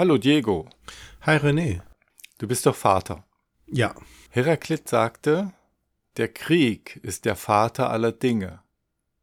Hallo 0.00 0.16
Diego, 0.16 0.66
Hi 1.26 1.36
René. 1.36 1.82
du 2.38 2.48
bist 2.48 2.64
doch 2.64 2.74
Vater. 2.74 3.22
Ja. 3.66 3.94
Heraklit 4.30 4.88
sagte, 4.88 5.52
der 6.16 6.28
Krieg 6.28 6.98
ist 7.02 7.26
der 7.26 7.36
Vater 7.36 7.90
aller 7.90 8.10
Dinge. 8.10 8.60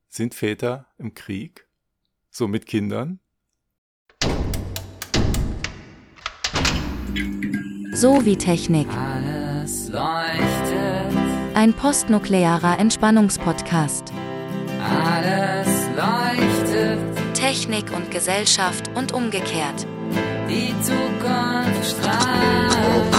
Sind 0.08 0.36
Väter 0.36 0.86
im 1.00 1.16
Krieg? 1.16 1.66
So 2.30 2.48
mit 2.48 2.68
Kindern? 2.68 3.20
So 7.94 8.24
wie 8.24 8.38
Technik. 8.38 8.88
Alles 8.90 9.90
leuchtet, 9.90 11.56
Ein 11.56 11.74
postnuklearer 11.74 12.78
Entspannungspodcast. 12.78 14.14
alles 14.80 15.88
leuchtet, 15.96 17.00
Technik 17.34 17.92
und 17.96 18.12
Gesellschaft 18.12 18.92
und 18.94 19.12
umgekehrt. 19.12 19.88
Die 20.58 20.74
Zukunft 20.82 21.86
strahlt. 21.86 23.14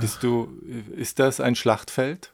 Bist 0.00 0.22
du, 0.22 0.48
ist 0.96 1.18
das 1.18 1.40
ein 1.40 1.54
Schlachtfeld? 1.54 2.32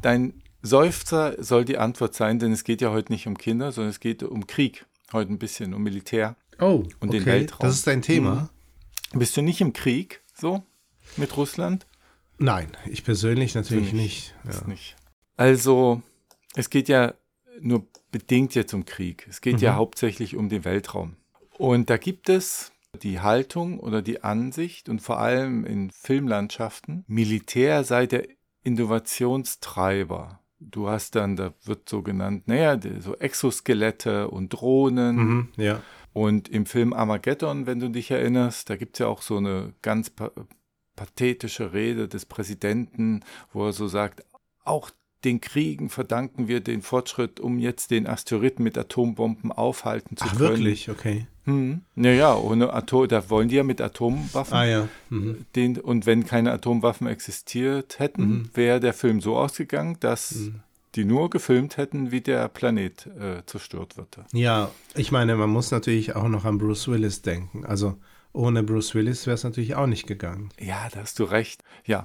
Dein 0.00 0.34
Seufzer 0.62 1.42
soll 1.42 1.64
die 1.64 1.78
Antwort 1.78 2.14
sein, 2.14 2.38
denn 2.38 2.52
es 2.52 2.62
geht 2.64 2.80
ja 2.80 2.90
heute 2.90 3.12
nicht 3.12 3.26
um 3.26 3.36
Kinder, 3.36 3.72
sondern 3.72 3.90
es 3.90 4.00
geht 4.00 4.22
um 4.22 4.46
Krieg. 4.46 4.86
Heute 5.12 5.32
ein 5.32 5.38
bisschen 5.38 5.74
um 5.74 5.82
Militär. 5.82 6.36
Oh, 6.60 6.84
Und 7.00 7.08
okay. 7.08 7.18
den 7.18 7.26
Weltraum. 7.26 7.60
Das 7.66 7.74
ist 7.74 7.86
dein 7.86 8.02
Thema? 8.02 8.50
Bist 9.12 9.36
du 9.36 9.42
nicht 9.42 9.60
im 9.60 9.72
Krieg 9.72 10.22
so 10.34 10.62
mit 11.16 11.36
Russland? 11.36 11.86
Nein, 12.38 12.68
ich 12.86 13.04
persönlich 13.04 13.54
natürlich 13.54 13.92
nicht. 13.92 14.34
Ist 14.48 14.60
Ja. 14.62 14.66
nicht. 14.68 14.96
Also, 15.36 16.02
es 16.54 16.70
geht 16.70 16.88
ja 16.88 17.14
nur 17.60 17.86
bedingt 18.10 18.54
jetzt 18.54 18.74
um 18.74 18.84
Krieg. 18.84 19.26
Es 19.28 19.40
geht 19.40 19.60
ja 19.60 19.74
hauptsächlich 19.74 20.36
um 20.36 20.48
den 20.48 20.64
Weltraum. 20.64 21.16
Und 21.58 21.90
da 21.90 21.96
gibt 21.96 22.28
es 22.28 22.72
die 23.02 23.20
Haltung 23.20 23.80
oder 23.80 24.02
die 24.02 24.22
Ansicht 24.22 24.88
und 24.88 25.00
vor 25.00 25.18
allem 25.18 25.64
in 25.64 25.90
Filmlandschaften, 25.90 27.04
Militär 27.06 27.84
sei 27.84 28.06
der 28.06 28.26
Innovationstreiber. 28.64 30.40
Du 30.60 30.88
hast 30.88 31.16
dann, 31.16 31.36
da 31.36 31.54
wird 31.64 31.88
so 31.88 32.02
genannt, 32.02 32.46
naja, 32.46 32.78
so 33.00 33.16
Exoskelette 33.16 34.28
und 34.28 34.50
Drohnen. 34.50 35.16
Mhm, 35.16 35.48
ja. 35.56 35.82
Und 36.12 36.48
im 36.48 36.66
Film 36.66 36.92
Armageddon, 36.92 37.66
wenn 37.66 37.80
du 37.80 37.88
dich 37.88 38.10
erinnerst, 38.10 38.68
da 38.68 38.76
gibt 38.76 38.96
es 38.96 38.98
ja 39.00 39.06
auch 39.08 39.22
so 39.22 39.38
eine 39.38 39.72
ganz 39.82 40.10
pa 40.10 40.30
pathetische 40.94 41.72
Rede 41.72 42.06
des 42.06 42.26
Präsidenten, 42.26 43.24
wo 43.54 43.64
er 43.64 43.72
so 43.72 43.88
sagt, 43.88 44.26
auch 44.62 44.90
den 45.24 45.40
Kriegen 45.40 45.88
verdanken 45.88 46.48
wir 46.48 46.60
den 46.60 46.82
Fortschritt, 46.82 47.38
um 47.40 47.58
jetzt 47.58 47.90
den 47.90 48.06
Asteroiden 48.06 48.62
mit 48.64 48.76
Atombomben 48.76 49.52
aufhalten 49.52 50.16
zu 50.16 50.24
Ach, 50.26 50.36
können. 50.36 50.50
wirklich? 50.50 50.90
Okay. 50.90 51.26
Hm. 51.44 51.80
Naja, 51.96 52.36
ohne 52.36 52.72
Atom, 52.72 53.08
da 53.08 53.28
wollen 53.30 53.48
die 53.48 53.56
ja 53.56 53.64
mit 53.64 53.80
Atomwaffen. 53.80 54.54
Ah 54.56 54.64
ja. 54.64 54.88
Mhm. 55.10 55.44
Den, 55.56 55.78
und 55.78 56.06
wenn 56.06 56.24
keine 56.24 56.52
Atomwaffen 56.52 57.06
existiert 57.08 57.98
hätten, 57.98 58.22
Mhm. 58.22 58.50
wäre 58.54 58.78
der 58.80 58.92
Film 58.94 59.20
so 59.20 59.36
ausgegangen, 59.36 59.96
dass 60.00 60.50
die 60.94 61.04
nur 61.04 61.30
gefilmt 61.30 61.78
hätten, 61.78 62.10
wie 62.12 62.20
der 62.20 62.48
Planet 62.48 63.06
äh, 63.06 63.42
zerstört 63.46 63.96
wird. 63.96 64.18
Ja, 64.32 64.70
ich 64.94 65.10
meine, 65.10 65.34
man 65.36 65.50
muss 65.50 65.70
natürlich 65.70 66.14
auch 66.14 66.28
noch 66.28 66.44
an 66.44 66.58
Bruce 66.58 66.86
Willis 66.88 67.22
denken. 67.22 67.64
Also 67.64 67.96
ohne 68.34 68.62
Bruce 68.62 68.94
Willis 68.94 69.26
wäre 69.26 69.34
es 69.34 69.42
natürlich 69.44 69.74
auch 69.74 69.86
nicht 69.86 70.06
gegangen. 70.06 70.50
Ja, 70.60 70.88
da 70.92 71.00
hast 71.00 71.18
du 71.18 71.24
recht. 71.24 71.62
Ja. 71.86 72.02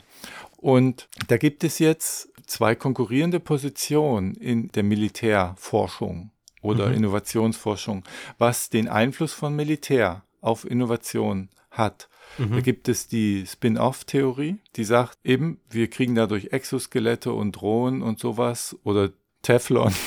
Und 0.57 1.07
da 1.27 1.37
gibt 1.37 1.63
es 1.63 1.79
jetzt 1.79 2.29
zwei 2.47 2.75
konkurrierende 2.75 3.39
Positionen 3.39 4.33
in 4.35 4.69
der 4.69 4.83
Militärforschung 4.83 6.31
oder 6.61 6.91
Innovationsforschung, 6.91 8.03
was 8.37 8.69
den 8.69 8.87
Einfluss 8.87 9.33
von 9.33 9.55
Militär 9.55 10.23
auf 10.41 10.65
Innovation 10.65 11.49
hat. 11.69 12.09
Da 12.37 12.59
gibt 12.59 12.87
es 12.87 13.07
die 13.07 13.45
Spin-off-Theorie, 13.47 14.57
die 14.75 14.83
sagt 14.83 15.17
eben, 15.23 15.59
wir 15.69 15.89
kriegen 15.89 16.13
dadurch 16.13 16.47
Exoskelette 16.51 17.31
und 17.31 17.53
Drohnen 17.53 18.01
und 18.01 18.19
sowas 18.19 18.77
oder 18.83 19.11
Teflon. 19.41 19.93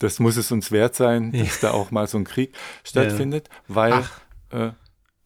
Das 0.00 0.18
muss 0.18 0.36
es 0.36 0.50
uns 0.50 0.72
wert 0.72 0.96
sein, 0.96 1.32
dass 1.32 1.60
da 1.60 1.70
auch 1.70 1.92
mal 1.92 2.08
so 2.08 2.18
ein 2.18 2.24
Krieg 2.24 2.52
stattfindet, 2.82 3.48
weil 3.68 3.92
Ach. 3.92 4.20
äh, 4.50 4.72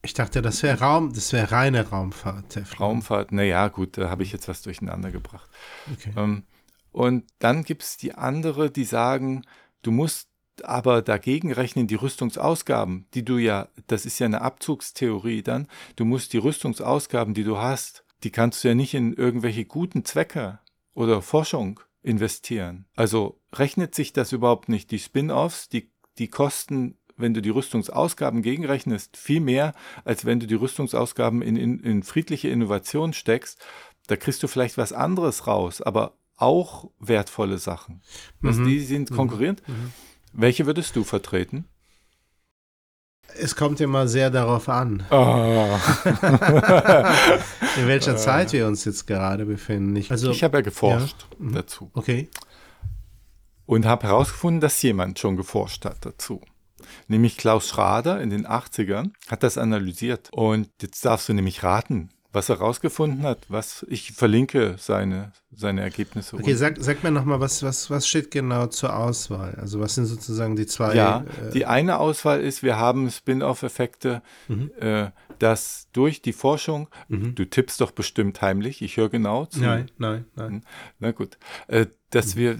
Ich 0.02 0.14
dachte, 0.14 0.42
das 0.42 0.62
wäre 0.62 0.78
Raum, 0.78 1.12
das 1.12 1.32
wäre 1.32 1.50
reine 1.50 1.88
Raumfahrt. 1.88 2.50
Teflon. 2.50 2.88
Raumfahrt, 2.88 3.32
naja, 3.32 3.68
gut, 3.68 3.98
da 3.98 4.08
habe 4.08 4.22
ich 4.22 4.32
jetzt 4.32 4.48
was 4.48 4.62
durcheinander 4.62 5.10
gebracht. 5.10 5.50
Okay. 5.92 6.12
Ähm, 6.16 6.44
und 6.92 7.24
dann 7.38 7.64
gibt 7.64 7.82
es 7.82 7.96
die 7.96 8.14
andere, 8.14 8.70
die 8.70 8.84
sagen, 8.84 9.44
du 9.82 9.90
musst 9.90 10.28
aber 10.64 11.02
dagegen 11.02 11.52
rechnen, 11.52 11.86
die 11.86 11.94
Rüstungsausgaben, 11.94 13.06
die 13.14 13.24
du 13.24 13.38
ja, 13.38 13.68
das 13.86 14.06
ist 14.06 14.18
ja 14.18 14.26
eine 14.26 14.42
Abzugstheorie 14.42 15.42
dann, 15.42 15.68
du 15.96 16.04
musst 16.04 16.32
die 16.32 16.38
Rüstungsausgaben, 16.38 17.34
die 17.34 17.44
du 17.44 17.58
hast, 17.58 18.04
die 18.24 18.30
kannst 18.30 18.64
du 18.64 18.68
ja 18.68 18.74
nicht 18.74 18.94
in 18.94 19.12
irgendwelche 19.12 19.64
guten 19.64 20.04
Zwecke 20.04 20.58
oder 20.94 21.22
Forschung 21.22 21.80
investieren. 22.02 22.86
Also 22.96 23.40
rechnet 23.52 23.94
sich 23.94 24.12
das 24.12 24.32
überhaupt 24.32 24.68
nicht. 24.68 24.90
Die 24.90 24.98
Spin-offs, 24.98 25.68
die, 25.68 25.90
die 26.18 26.28
kosten, 26.28 26.97
wenn 27.18 27.34
du 27.34 27.42
die 27.42 27.50
Rüstungsausgaben 27.50 28.42
gegenrechnest, 28.42 29.16
viel 29.16 29.40
mehr, 29.40 29.74
als 30.04 30.24
wenn 30.24 30.40
du 30.40 30.46
die 30.46 30.54
Rüstungsausgaben 30.54 31.42
in, 31.42 31.56
in, 31.56 31.80
in 31.80 32.02
friedliche 32.02 32.48
Innovation 32.48 33.12
steckst. 33.12 33.64
Da 34.06 34.16
kriegst 34.16 34.42
du 34.42 34.48
vielleicht 34.48 34.78
was 34.78 34.92
anderes 34.92 35.46
raus, 35.46 35.82
aber 35.82 36.14
auch 36.36 36.90
wertvolle 36.98 37.58
Sachen. 37.58 38.00
Also 38.42 38.64
die 38.64 38.80
sind 38.80 39.10
konkurrierend. 39.10 39.62
Welche 40.32 40.66
würdest 40.66 40.94
du 40.96 41.04
vertreten? 41.04 41.66
Es 43.36 43.54
kommt 43.56 43.80
immer 43.82 44.08
sehr 44.08 44.30
darauf 44.30 44.68
an, 44.70 45.04
Ah. 45.10 45.78
in 47.76 47.86
welcher 47.86 48.16
Zeit 48.16 48.52
wir 48.54 48.66
uns 48.66 48.84
jetzt 48.86 49.06
gerade 49.06 49.44
befinden. 49.44 49.94
Ich, 49.96 50.10
also, 50.10 50.30
Ich 50.30 50.42
habe 50.42 50.58
ja 50.58 50.62
geforscht 50.62 51.26
Ja. 51.32 51.36
Mhm. 51.44 51.52
dazu 51.52 51.90
okay. 51.92 52.28
und 53.66 53.84
habe 53.84 54.06
herausgefunden, 54.06 54.60
dass 54.60 54.80
jemand 54.80 55.18
schon 55.18 55.36
geforscht 55.36 55.84
hat 55.84 56.06
dazu. 56.06 56.40
Nämlich 57.06 57.36
Klaus 57.36 57.68
Schrader 57.68 58.20
in 58.20 58.30
den 58.30 58.46
80ern 58.46 59.12
hat 59.28 59.42
das 59.42 59.58
analysiert. 59.58 60.28
Und 60.32 60.68
jetzt 60.82 61.04
darfst 61.04 61.28
du 61.28 61.32
nämlich 61.34 61.62
raten, 61.62 62.10
was 62.32 62.50
er 62.50 62.58
herausgefunden 62.58 63.22
hat. 63.22 63.38
Was 63.48 63.86
ich 63.88 64.12
verlinke 64.12 64.76
seine, 64.78 65.32
seine 65.50 65.80
Ergebnisse. 65.80 66.36
Okay, 66.36 66.54
sag, 66.54 66.76
sag 66.78 67.02
mir 67.02 67.10
nochmal, 67.10 67.40
was, 67.40 67.62
was, 67.62 67.88
was 67.90 68.06
steht 68.06 68.30
genau 68.30 68.66
zur 68.66 68.94
Auswahl? 68.94 69.54
Also 69.54 69.80
was 69.80 69.94
sind 69.94 70.04
sozusagen 70.04 70.54
die 70.54 70.66
zwei? 70.66 70.94
Ja, 70.94 71.24
äh, 71.46 71.50
die 71.52 71.64
eine 71.64 71.98
Auswahl 71.98 72.40
ist, 72.42 72.62
wir 72.62 72.76
haben 72.76 73.10
Spin-off-Effekte, 73.10 74.22
Mhm. 74.48 74.70
äh, 74.78 75.10
dass 75.38 75.88
durch 75.92 76.20
die 76.20 76.32
Forschung, 76.32 76.88
du 77.08 77.44
tippst 77.44 77.80
doch 77.80 77.92
bestimmt 77.92 78.42
heimlich, 78.42 78.82
ich 78.82 78.96
höre 78.96 79.08
genau 79.08 79.46
zu. 79.46 79.60
nein, 79.60 79.88
nein, 79.96 80.24
nein. 80.34 80.64
Na 80.98 81.12
gut, 81.12 81.38
äh, 81.68 81.86
dass 82.10 82.34
wir, 82.36 82.58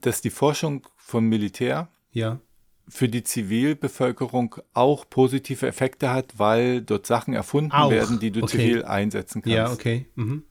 dass 0.00 0.22
die 0.22 0.30
Forschung 0.30 0.86
von 0.96 1.24
Militär 1.24 1.88
Ja. 2.12 2.40
Für 2.88 3.08
die 3.08 3.22
Zivilbevölkerung 3.22 4.56
auch 4.74 5.08
positive 5.08 5.66
Effekte 5.66 6.10
hat, 6.10 6.38
weil 6.38 6.80
dort 6.82 7.06
Sachen 7.06 7.34
erfunden 7.34 7.72
Auch, 7.72 7.90
werden, 7.90 8.18
die 8.18 8.30
du 8.30 8.42
okay. 8.42 8.56
zivil 8.58 8.84
einsetzen 8.84 9.42
kannst. 9.42 9.54
Ja, 9.56 9.70
okay. 9.72 10.06
Mhm. 10.14 10.42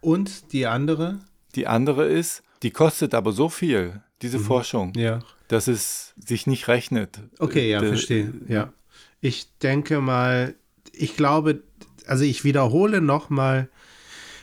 Und 0.00 0.52
die 0.52 0.66
andere? 0.66 1.20
Die 1.54 1.66
andere 1.66 2.06
ist, 2.06 2.42
die 2.62 2.70
kostet 2.70 3.14
aber 3.14 3.32
so 3.32 3.48
viel, 3.48 4.02
diese 4.22 4.38
Forschung, 4.38 4.88
Mhm. 4.94 5.00
Ja. 5.02 5.18
dass 5.48 5.68
es 5.68 6.14
sich 6.16 6.46
nicht 6.46 6.68
rechnet. 6.68 7.20
Okay, 7.38 7.70
ja, 7.70 7.82
Äh, 7.82 7.86
verstehe. 7.86 8.32
Ja. 8.48 8.72
Ich 9.20 9.48
denke 9.58 10.00
mal, 10.00 10.54
ich 10.92 11.16
glaube, 11.16 11.62
also 12.06 12.24
ich 12.24 12.44
wiederhole 12.44 13.00
nochmal 13.00 13.68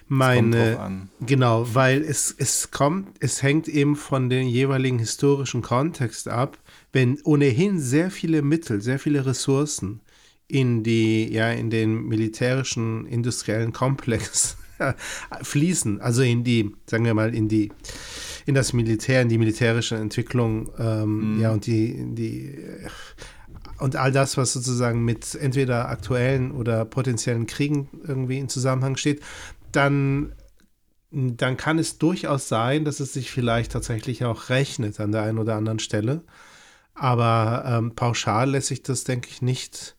meine. 0.07 1.07
Genau, 1.25 1.68
weil 1.73 2.01
es, 2.01 2.34
es 2.38 2.72
kommt, 2.72 3.09
es 3.19 3.44
hängt 3.44 3.68
eben 3.68 3.95
von 3.95 4.29
dem 4.29 4.47
jeweiligen 4.47 5.00
historischen 5.00 5.62
Kontext 5.62 6.27
ab, 6.27 6.57
wenn 6.94 7.19
ohnehin 7.24 7.80
sehr 7.80 8.12
viele 8.12 8.42
Mittel, 8.42 8.81
sehr 8.81 9.00
viele 9.00 9.25
Ressourcen 9.25 10.01
in 10.48 10.83
die, 10.83 11.31
ja, 11.31 11.51
in 11.51 11.69
den 11.69 12.07
militärischen 12.07 13.06
industriellen 13.06 13.74
Komplex 13.74 14.57
fließen, 15.42 16.00
also 16.01 16.21
in 16.21 16.44
die, 16.44 16.74
sagen 16.86 17.06
wir 17.06 17.13
mal, 17.13 17.36
in 17.36 17.50
die, 17.50 17.71
in 18.45 18.56
das 18.56 18.74
Militär, 18.74 19.21
in 19.21 19.30
die 19.30 19.38
militärische 19.38 19.95
Entwicklung, 19.95 20.69
ähm, 20.80 21.39
ja, 21.42 21.51
und 21.51 21.65
die, 21.65 22.15
die, 22.15 22.56
und 23.80 23.95
all 23.95 24.12
das, 24.12 24.38
was 24.38 24.53
sozusagen 24.53 25.03
mit 25.03 25.36
entweder 25.36 25.89
aktuellen 25.89 26.51
oder 26.51 26.86
potenziellen 26.86 27.45
Kriegen 27.45 27.89
irgendwie 28.07 28.39
in 28.39 28.50
Zusammenhang 28.50 28.98
steht, 28.98 29.21
dann, 29.72 30.34
dann 31.12 31.58
kann 31.58 31.80
es 31.80 31.98
durchaus 31.98 32.48
sein, 32.48 32.86
dass 32.86 33.00
es 33.00 33.14
sich 33.14 33.31
vielleicht 33.31 33.72
tatsächlich 33.72 34.25
auch 34.25 34.50
rechnet 34.50 35.00
an 35.00 35.12
der 35.12 35.24
einen 35.24 35.38
oder 35.40 35.56
anderen 35.56 35.80
Stelle. 35.80 36.24
Aber 36.94 37.64
ähm, 37.68 37.96
pauschal 37.96 38.50
lässt 38.52 38.68
sich 38.68 38.81
das, 38.84 39.04
denke 39.04 39.30
ich, 39.30 39.42
nicht 39.42 39.96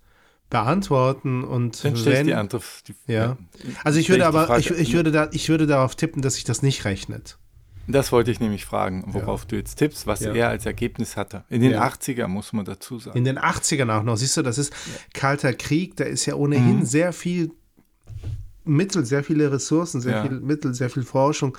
beantworten. 0.50 1.44
Und 1.44 1.84
Dann 1.84 2.04
wenn, 2.04 2.26
die 2.26 2.34
andere. 2.34 2.60
Die, 2.88 2.94
ja. 3.12 3.36
Also 3.84 3.98
ich 4.00 4.08
würde 4.08 4.26
aber, 4.26 4.46
Frage- 4.46 4.60
ich, 4.60 4.70
ich, 4.70 4.92
würde 4.94 5.12
da, 5.12 5.28
ich 5.32 5.48
würde 5.48 5.66
darauf 5.66 5.94
tippen, 5.94 6.22
dass 6.22 6.34
sich 6.34 6.44
das 6.44 6.62
nicht 6.62 6.84
rechnet. 6.84 7.38
Das 7.90 8.12
wollte 8.12 8.30
ich 8.30 8.38
nämlich 8.38 8.66
fragen, 8.66 9.04
worauf 9.14 9.46
du 9.46 9.56
jetzt 9.56 9.76
tippst, 9.76 10.06
was 10.06 10.20
Ja. 10.20 10.34
er 10.34 10.48
als 10.50 10.66
Ergebnis 10.66 11.16
hatte. 11.16 11.44
In 11.48 11.62
den 11.62 11.70
Ja. 11.70 11.86
80er 11.88 12.26
muss 12.26 12.52
man 12.52 12.66
dazu 12.66 12.98
sagen. 12.98 13.16
In 13.16 13.24
den 13.24 13.38
80ern 13.38 13.90
auch 13.96 14.02
noch. 14.02 14.16
Siehst 14.16 14.36
du, 14.36 14.42
das 14.42 14.58
ist 14.58 14.74
Kalter 15.14 15.54
Krieg, 15.54 15.96
da 15.96 16.04
ist 16.04 16.26
ja 16.26 16.34
ohnehin 16.34 16.84
sehr 16.84 17.14
viel 17.14 17.52
Mittel, 18.68 19.04
sehr 19.04 19.24
viele 19.24 19.50
Ressourcen, 19.50 20.00
sehr 20.00 20.16
Ja. 20.16 20.22
viel 20.22 20.40
Mittel, 20.40 20.74
sehr 20.74 20.90
viel 20.90 21.02
Forschung 21.02 21.56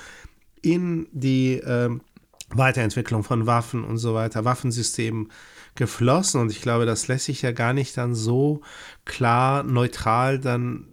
in 0.62 1.08
die 1.12 1.54
ähm, 1.66 2.02
Weiterentwicklung 2.50 3.24
von 3.24 3.46
Waffen 3.46 3.84
und 3.84 3.98
so 3.98 4.14
weiter, 4.14 4.46
Waffensystemen 4.46 5.32
geflossen. 5.76 6.42
Und 6.42 6.52
ich 6.52 6.62
glaube, 6.62 6.86
das 6.86 7.08
lässt 7.08 7.26
sich 7.26 7.42
ja 7.42 7.52
gar 7.52 7.74
nicht 7.74 7.98
dann 7.98 8.16
so 8.16 8.62
klar, 9.06 9.64
neutral 9.64 10.40
dann 10.40 10.88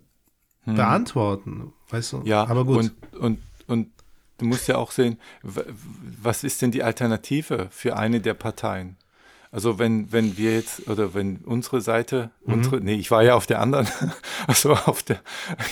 beantworten. 0.65 1.73
Weißt 1.91 2.13
du? 2.13 2.23
Ja, 2.25 2.45
aber 2.47 2.65
gut. 2.65 2.77
Und, 2.79 3.15
und, 3.15 3.39
und 3.69 3.89
du 4.39 4.47
musst 4.47 4.67
ja 4.69 4.77
auch 4.77 4.91
sehen, 4.91 5.19
was 5.43 6.45
ist 6.45 6.61
denn 6.61 6.73
die 6.73 6.83
Alternative 6.83 7.69
für 7.71 7.97
eine 7.97 8.21
der 8.21 8.35
Parteien? 8.35 8.97
Also 9.57 9.79
wenn, 9.79 10.13
wenn 10.13 10.37
wir 10.37 10.53
jetzt, 10.55 10.87
oder 10.87 11.15
wenn 11.15 11.39
unsere 11.39 11.81
Seite, 11.81 12.31
Mhm. 12.45 12.53
unsere, 12.53 12.81
nee, 12.83 12.97
ich 12.97 13.11
war 13.11 13.23
ja 13.25 13.35
auf 13.35 13.47
der 13.47 13.61
anderen, 13.61 13.89
also 14.47 14.75
auf 14.75 15.03
der, 15.03 15.19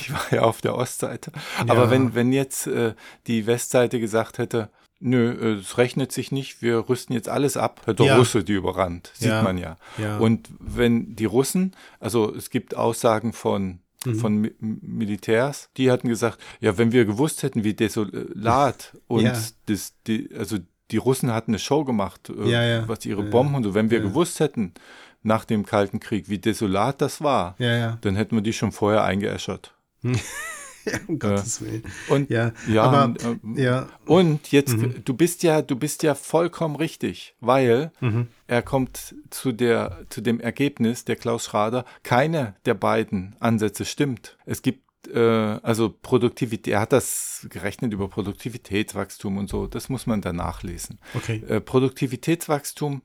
ich 0.00 0.10
war 0.10 0.24
ja 0.32 0.40
auf 0.42 0.62
der 0.62 0.74
Ostseite. 0.74 1.30
Aber 1.68 1.84
Ja. 1.84 1.90
wenn, 1.90 2.14
wenn 2.14 2.32
jetzt 2.32 2.66
äh, 2.66 2.94
die 3.26 3.46
Westseite 3.46 4.00
gesagt 4.00 4.38
hätte, 4.38 4.70
nö, 5.00 5.32
äh, 5.32 5.58
es 5.60 5.76
rechnet 5.76 6.12
sich 6.12 6.32
nicht, 6.32 6.62
wir 6.62 6.88
rüsten 6.88 7.12
jetzt 7.14 7.28
alles 7.28 7.58
ab, 7.58 7.82
hat 7.86 7.98
der 7.98 8.06
Ja. 8.06 8.16
Russe 8.16 8.42
die 8.42 8.54
überrannt, 8.54 9.10
sieht 9.14 9.28
Ja. 9.28 9.42
man 9.42 9.58
ja. 9.58 9.76
Ja. 9.98 10.16
Und 10.16 10.48
wenn 10.60 11.14
die 11.14 11.26
Russen, 11.26 11.76
also 12.00 12.34
es 12.34 12.48
gibt 12.48 12.74
Aussagen 12.74 13.34
von, 13.34 13.80
Mhm. 14.06 14.14
von 14.16 14.36
Mi 14.40 14.52
Militärs, 14.60 15.68
die 15.76 15.90
hatten 15.90 16.08
gesagt, 16.08 16.38
ja, 16.60 16.78
wenn 16.78 16.92
wir 16.92 17.04
gewusst 17.04 17.42
hätten, 17.42 17.64
wie 17.64 17.74
desolat 17.74 18.96
und 19.08 19.24
Ja. 19.24 19.32
das, 19.66 19.92
die, 20.06 20.30
also 20.38 20.56
die 20.90 20.96
Russen 20.98 21.32
hatten 21.32 21.50
eine 21.52 21.58
Show 21.58 21.84
gemacht, 21.84 22.30
äh, 22.30 22.48
Ja, 22.50 22.62
ja. 22.62 22.88
was 22.88 23.04
ihre 23.06 23.24
Ja, 23.24 23.30
Bomben 23.30 23.54
und 23.56 23.64
so, 23.64 23.74
wenn 23.74 23.90
wir 23.90 24.00
gewusst 24.00 24.40
hätten, 24.40 24.74
nach 25.22 25.44
dem 25.46 25.64
Kalten 25.64 26.00
Krieg, 26.00 26.28
wie 26.28 26.38
desolat 26.38 27.00
das 27.00 27.22
war, 27.22 27.54
dann 27.58 28.14
hätten 28.16 28.36
wir 28.36 28.42
die 28.42 28.52
schon 28.52 28.72
vorher 28.72 29.04
eingeäschert. 29.04 29.74
ja, 30.02 30.98
um 31.08 31.18
Gottes 31.18 31.62
Willen. 31.62 31.82
Und 32.08 32.28
Ja, 32.28 32.52
aber 32.76 33.04
und, 33.04 33.58
äh, 33.58 33.84
und 34.04 34.52
jetzt, 34.52 34.76
du 35.04 35.14
bist 35.14 35.42
ja, 35.42 35.62
du 35.62 35.76
bist 35.76 36.02
ja 36.02 36.14
vollkommen 36.14 36.76
richtig, 36.76 37.34
weil 37.40 37.90
Mhm. 38.00 38.28
er 38.46 38.60
kommt 38.60 39.14
zu 39.30 39.52
der, 39.52 40.04
zu 40.10 40.20
dem 40.20 40.40
Ergebnis, 40.40 41.06
der 41.06 41.16
Klaus 41.16 41.46
Schrader, 41.46 41.86
keine 42.02 42.56
der 42.66 42.74
beiden 42.74 43.34
Ansätze 43.40 43.86
stimmt. 43.86 44.36
Es 44.44 44.60
gibt 44.60 44.83
äh, 45.08 45.58
also 45.62 45.88
Produktivität, 45.90 46.72
er 46.74 46.80
hat 46.80 46.92
das 46.92 47.46
gerechnet 47.50 47.92
über 47.92 48.08
Produktivitätswachstum 48.08 49.38
und 49.38 49.48
so, 49.48 49.66
das 49.66 49.88
muss 49.88 50.06
man 50.06 50.20
da 50.20 50.32
nachlesen. 50.32 50.98
okay. 51.14 51.42
Äh, 51.48 51.60
Produktivitätswachstum 51.60 53.02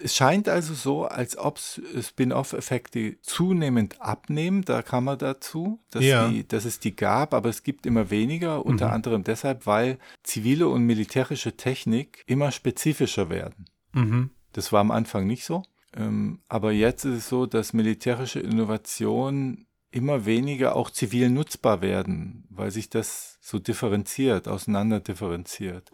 Es 0.01 0.15
scheint 0.15 0.49
also 0.49 0.75
so, 0.75 1.07
als 1.07 1.37
ob 1.37 1.59
Spin-off-Effekte 1.59 3.19
zunehmend 3.23 4.01
abnehmen. 4.01 4.65
Da 4.65 4.83
kam 4.83 5.05
man 5.05 5.19
dazu, 5.19 5.81
dass, 5.91 6.05
Ja. 6.05 6.29
die, 6.29 6.47
dass 6.47 6.65
es 6.65 6.79
die 6.81 6.95
gab, 6.95 7.35
aber 7.35 7.49
es 7.49 7.63
gibt 7.63 7.87
immer 7.87 8.11
weniger, 8.11 8.65
unter 8.65 8.89
Mhm. 8.89 8.93
anderem 8.93 9.25
deshalb, 9.25 9.67
weil 9.67 9.99
zivile 10.23 10.69
und 10.69 10.85
militärische 10.85 11.57
Technik 11.57 12.23
immer 12.27 12.51
spezifischer 12.53 13.29
werden. 13.31 13.67
mhm. 13.93 14.31
Das 14.53 14.73
war 14.73 14.81
am 14.81 14.91
Anfang 14.91 15.27
nicht 15.27 15.45
so. 15.45 15.63
Ähm, 15.95 16.41
aber 16.49 16.73
jetzt 16.73 17.05
ist 17.05 17.15
es 17.19 17.29
so, 17.29 17.47
dass 17.47 17.73
militärische 17.75 18.41
Innovationen 18.41 19.67
immer 19.91 20.25
weniger 20.27 20.75
auch 20.77 20.91
zivil 20.91 21.29
nutzbar 21.31 21.81
werden, 21.81 22.45
weil 22.51 22.71
sich 22.71 22.89
das 22.91 23.39
so 23.41 23.59
differenziert, 23.59 24.49
auseinander 24.49 25.01
differenziert. 25.01 25.91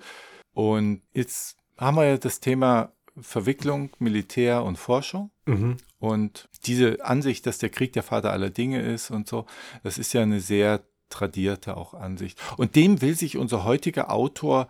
Und 0.52 1.02
jetzt 1.12 1.56
haben 1.78 1.96
wir 1.96 2.04
ja 2.06 2.16
das 2.16 2.40
Thema 2.40 2.92
Verwicklung, 3.20 3.90
Militär 3.99 4.64
und 4.64 4.76
Forschung. 4.76 5.31
Mhm. 5.46 5.76
Und 5.99 6.49
diese 6.66 7.05
Ansicht, 7.05 7.46
dass 7.46 7.58
der 7.58 7.70
Krieg 7.70 7.93
der 7.93 8.02
Vater 8.02 8.32
aller 8.32 8.50
Dinge 8.50 8.82
ist 8.82 9.11
und 9.11 9.28
so, 9.28 9.46
das 9.82 9.99
ist 9.99 10.12
ja 10.12 10.22
eine 10.22 10.40
sehr 10.40 10.82
tradierte 11.11 11.76
auch 11.76 11.94
Ansicht. 11.94 12.40
Und 12.56 12.76
dem 12.76 13.00
will 13.00 13.16
sich 13.16 13.37
unser 13.37 13.64
heutiger 13.64 14.11
Autor 14.11 14.69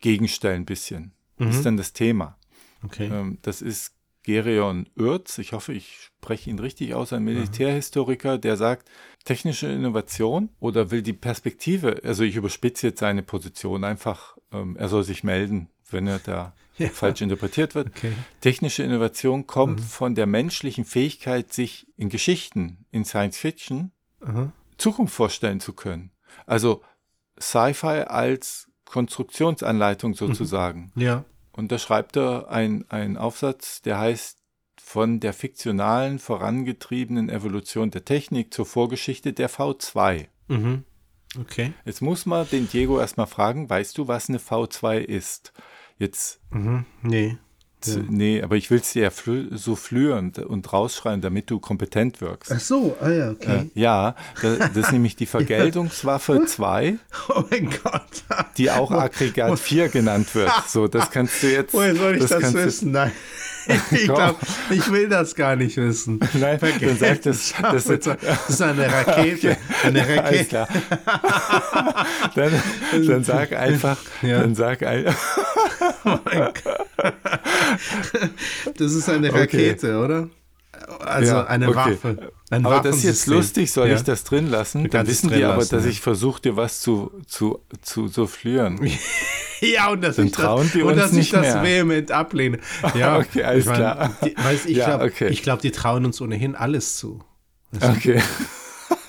gegenstellen 0.00 0.62
ein 0.62 0.66
bisschen. 0.66 1.12
Das 1.38 1.46
Mhm. 1.46 1.52
ist 1.52 1.66
dann 1.66 1.76
das 1.76 1.92
Thema. 1.92 2.38
Okay. 2.84 3.08
Ähm, 3.12 3.38
das 3.42 3.62
ist 3.62 3.92
Gerion 4.22 4.88
Oertz, 4.98 5.36
ich 5.36 5.52
hoffe, 5.52 5.74
ich 5.74 5.98
spreche 6.16 6.48
ihn 6.48 6.58
richtig 6.58 6.94
aus, 6.94 7.12
ein 7.12 7.24
Militärhistoriker, 7.24 8.38
der 8.38 8.56
sagt, 8.56 8.88
technische 9.24 9.66
Innovation 9.66 10.48
oder 10.60 10.90
will 10.90 11.02
die 11.02 11.12
Perspektive, 11.12 12.00
also 12.04 12.24
ich 12.24 12.36
überspitze 12.36 12.86
jetzt 12.88 13.00
seine 13.00 13.22
Position 13.22 13.84
einfach, 13.84 14.38
ähm, 14.50 14.76
er 14.76 14.88
soll 14.88 15.04
sich 15.04 15.24
melden, 15.24 15.68
wenn 15.90 16.06
er 16.06 16.18
da 16.18 16.52
Ja. 16.76 16.88
falsch 16.88 17.20
interpretiert 17.20 17.76
wird. 17.76 17.88
Okay. 17.96 18.12
Technische 18.40 18.82
Innovation 18.82 19.46
kommt 19.46 19.78
Mhm. 19.78 19.84
von 19.84 20.14
der 20.16 20.26
menschlichen 20.26 20.84
Fähigkeit, 20.84 21.52
sich 21.52 21.86
in 21.96 22.08
Geschichten, 22.08 22.84
in 22.90 23.04
Science 23.04 23.36
Fiction, 23.38 23.92
Aha. 24.20 24.50
Zukunft 24.76 25.14
vorstellen 25.14 25.60
zu 25.60 25.72
können. 25.72 26.10
Also 26.46 26.82
Sci-Fi 27.40 28.02
als 28.08 28.68
Konstruktionsanleitung 28.86 30.14
sozusagen. 30.14 30.90
Ja. 30.96 31.24
Und 31.52 31.70
da 31.70 31.78
schreibt 31.78 32.16
er 32.16 32.50
einen 32.50 33.16
Aufsatz, 33.16 33.80
der 33.82 33.98
heißt 33.98 34.38
von 34.82 35.20
der 35.20 35.32
fiktionalen 35.32 36.18
vorangetriebenen 36.18 37.28
Evolution 37.28 37.90
der 37.90 38.04
Technik 38.04 38.52
zur 38.52 38.66
Vorgeschichte 38.66 39.32
der 39.32 39.48
V2. 39.48 40.26
Mhm. 40.48 40.84
Okay. 41.40 41.72
Jetzt 41.84 42.02
muss 42.02 42.26
man 42.26 42.48
den 42.50 42.68
Diego 42.68 42.98
erstmal 43.00 43.26
fragen, 43.26 43.70
weißt 43.70 43.96
du, 43.98 44.08
was 44.08 44.28
eine 44.28 44.38
V2 44.38 44.98
ist? 44.98 45.52
Jetzt, 45.98 46.40
Mhm. 46.50 46.84
Nee. 47.02 47.36
z- 47.80 48.10
nee, 48.10 48.42
aber 48.42 48.56
ich 48.56 48.70
will 48.70 48.78
es 48.80 48.92
dir 48.92 49.02
ja 49.04 49.10
flü 49.10 49.48
so 49.56 49.76
flüren 49.76 50.32
und 50.48 50.72
rausschreien, 50.72 51.20
damit 51.20 51.50
du 51.50 51.60
kompetent 51.60 52.20
wirkst. 52.20 52.50
Ach 52.52 52.60
so, 52.60 52.96
ah 53.00 53.10
ja, 53.10 53.26
Äh, 53.26 53.30
okay. 53.30 53.70
ja, 53.74 54.14
da, 54.42 54.56
das 54.56 54.76
ist 54.76 54.92
nämlich 54.92 55.16
die 55.16 55.26
Vergeltungswaffe 55.26 56.44
2, 56.46 56.96
Oh 57.28 57.44
mein 57.50 57.68
Gott. 57.82 58.24
die 58.56 58.70
auch 58.70 58.90
Aggregat 58.90 59.58
4 59.58 59.88
genannt 59.88 60.34
wird. 60.34 60.50
So, 60.66 60.88
das 60.88 61.10
kannst 61.10 61.42
du 61.42 61.50
jetzt. 61.52 61.74
Woher 61.74 61.94
soll 61.94 62.16
ich 62.16 62.24
das, 62.26 62.52
du- 62.52 62.54
wissen? 62.54 62.92
Nein. 62.92 63.12
Ich 63.90 64.04
glaube, 64.04 64.36
ich 64.70 64.90
will 64.90 65.08
das 65.08 65.34
gar 65.34 65.56
nicht 65.56 65.76
wissen. 65.76 66.20
Nein, 66.34 66.58
dann 66.60 66.96
sag 66.98 67.22
das, 67.22 67.54
das, 67.60 67.84
das, 67.84 67.98
das 68.20 68.48
ist 68.48 68.62
eine 68.62 68.90
Rakete. 68.92 69.56
Eine 69.84 70.02
Alles 70.02 70.18
Rakete. 70.18 70.44
klar. 70.46 70.68
dann, 72.34 72.62
dann 73.06 73.24
sag 73.24 73.52
einfach, 73.52 73.98
Ja. 74.22 74.40
dann 74.40 74.54
sag 74.54 74.82
ein, 74.82 75.04
Das 78.76 78.92
ist 78.92 79.08
eine 79.08 79.28
Okay. 79.30 79.40
Rakete, 79.40 79.98
oder? 79.98 80.28
Also 81.00 81.32
Ja, 81.32 81.44
eine 81.46 81.68
okay. 81.68 81.76
Waffe. 81.76 82.32
Ein 82.50 82.66
aber 82.66 82.80
das 82.80 82.96
ist 82.96 83.02
jetzt 83.04 83.26
lustig, 83.26 83.72
soll 83.72 83.88
Ja. 83.88 83.96
ich 83.96 84.02
das 84.02 84.24
drin 84.24 84.48
lassen? 84.50 84.88
Dann 84.90 85.06
wissen 85.06 85.30
die 85.30 85.42
aber, 85.44 85.56
lassen, 85.56 85.74
dass 85.76 85.84
ja. 85.84 85.90
ich 85.90 86.00
versuche, 86.00 86.40
dir 86.42 86.56
was 86.56 86.80
zu, 86.80 87.10
zu, 87.26 87.60
zu 87.82 88.08
soufflieren. 88.08 88.80
Ja, 89.60 89.88
und 89.90 90.02
dass 90.02 90.16
Dann 90.16 90.26
ich 90.26 90.32
trauen 90.32 90.64
das, 90.64 90.72
die 90.72 90.82
und 90.82 90.96
dass 90.96 91.12
ich 91.14 91.30
das 91.30 91.62
vehement 91.62 92.10
ablehne. 92.10 92.58
Ja, 92.94 93.16
Okay, 93.18 93.44
alles 93.44 93.60
ich 93.64 93.66
mein, 93.70 93.76
klar. 93.76 94.16
Die, 94.22 94.36
weiß, 94.36 94.66
ich 94.66 94.76
Ja, 94.76 94.86
glaube, 94.86 95.04
okay. 95.04 95.28
ich 95.28 95.42
glaub, 95.42 95.60
die 95.60 95.70
trauen 95.70 96.04
uns 96.04 96.20
ohnehin 96.20 96.54
alles 96.54 96.96
zu. 96.96 97.22
Okay. 97.80 98.20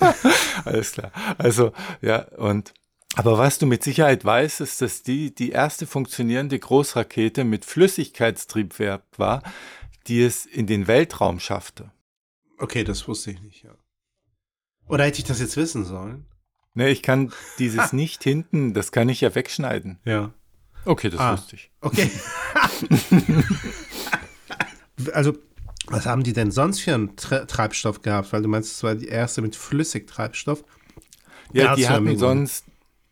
Alles 0.64 0.92
klar. 0.92 1.10
Also, 1.36 1.72
ja, 2.00 2.26
und 2.36 2.72
aber 3.14 3.38
was 3.38 3.58
du 3.58 3.66
mit 3.66 3.82
Sicherheit 3.82 4.24
weißt, 4.24 4.60
ist, 4.60 4.82
dass 4.82 5.02
die 5.02 5.34
die 5.34 5.50
erste 5.50 5.86
funktionierende 5.86 6.58
Großrakete 6.58 7.44
mit 7.44 7.64
Flüssigkeitstriebwerk 7.64 9.02
war, 9.16 9.42
die 10.08 10.22
es 10.22 10.46
in 10.46 10.66
den 10.66 10.86
Weltraum 10.86 11.40
schaffte. 11.40 11.90
Okay, 12.58 12.84
das 12.84 13.06
wusste 13.08 13.30
ich 13.30 13.40
nicht, 13.42 13.62
ja. 13.64 13.74
Oder 14.88 15.04
hätte 15.04 15.18
ich 15.18 15.24
das 15.24 15.40
jetzt 15.40 15.56
wissen 15.56 15.84
sollen? 15.84 16.26
Ne, 16.74 16.88
ich 16.90 17.02
kann 17.02 17.32
dieses 17.58 17.92
nicht 18.02 18.22
hinten, 18.22 18.74
das 18.74 18.92
kann 18.92 19.08
ich 19.08 19.20
ja 19.20 19.34
wegschneiden. 19.34 19.98
Ja. 20.04 20.32
Okay, 20.84 21.10
das 21.10 21.20
Ah. 21.20 21.32
wusste 21.32 21.56
ich. 21.56 21.70
Okay. 21.80 22.10
also, 25.12 25.36
was 25.88 26.06
haben 26.06 26.22
die 26.22 26.32
denn 26.32 26.50
sonst 26.50 26.80
für 26.80 26.94
einen 26.94 27.16
Tre 27.16 27.46
Treibstoff 27.46 28.02
gehabt? 28.02 28.32
Weil 28.32 28.42
du 28.42 28.48
meinst, 28.48 28.72
es 28.72 28.82
war 28.82 28.94
die 28.94 29.08
erste 29.08 29.42
mit 29.42 29.56
Flüssigtreibstoff. 29.56 30.64
Ja, 31.52 31.76
die 31.76 31.88
hatten 31.88 32.18
sonst 32.18 32.64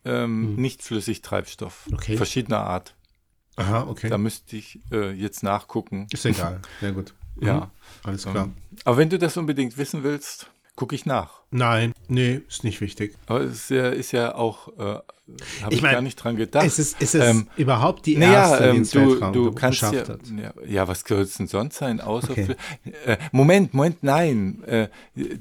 ähm, 0.05 0.57
nicht 0.57 0.83
Flüssigtreibstoff. 0.83 1.89
Okay. 1.93 2.17
Verschiedener 2.17 2.61
Art. 2.61 2.95
Aha, 3.57 3.87
okay. 3.89 4.09
Da 4.09 4.19
müsste 4.19 4.57
ich 4.57 4.81
äh, 4.91 5.13
jetzt 5.13 5.43
nachgucken. 5.43 6.07
Ist 6.13 6.25
egal. 6.27 6.61
Sehr 6.81 6.93
gut. 6.93 7.15
Ja. 7.41 7.55
Mhm. 7.55 7.71
Alles 8.03 8.23
klar. 8.23 8.45
Ähm, 8.45 8.55
aber 8.85 8.97
wenn 8.97 9.11
du 9.11 9.19
das 9.19 9.37
unbedingt 9.37 9.77
wissen 9.77 10.03
willst, 10.03 10.51
Gucke 10.77 10.95
ich 10.97 11.07
nach. 11.07 11.43
Nein, 11.53 11.93
nee, 12.09 12.41
ist 12.49 12.65
nicht 12.65 12.81
wichtig. 12.81 13.17
Aber 13.27 13.43
es 13.43 13.53
ist 13.53 13.71
ja, 13.71 13.89
ist 13.91 14.11
ja 14.11 14.35
auch, 14.35 14.69
äh, 14.77 14.81
habe 14.83 15.05
Ich 15.71 15.77
ich, 15.77 15.83
mein, 15.83 15.93
gar 15.93 16.01
nicht 16.03 16.17
dran 16.17 16.35
gedacht. 16.35 16.67
Ist 16.67 16.81
es, 16.81 16.95
ist 16.95 17.15
es 17.15 17.25
Ähm, 17.25 17.47
überhaupt 17.57 18.07
die 18.07 18.17
Naja, 18.17 18.33
erste, 18.51 18.63
die 18.65 18.69
ähm, 18.71 18.77
ins 18.79 18.91
du, 18.91 18.99
Weltraum 19.13 19.33
du 19.33 19.53
kannst 19.53 19.83
ja, 19.83 19.91
geschafft 19.91 20.09
hat? 20.11 20.21
ja, 20.37 20.53
ja, 20.67 20.89
was 20.89 21.05
könnte 21.05 21.23
es 21.23 21.37
denn 21.37 21.47
sonst 21.47 21.77
sein, 21.77 22.01
außer 22.01 22.33
Okay. 22.33 22.57
für, 22.83 22.91
äh, 23.07 23.19
Moment, 23.31 23.73
Moment, 23.73 24.03
nein, 24.03 24.65
äh, 24.65 24.89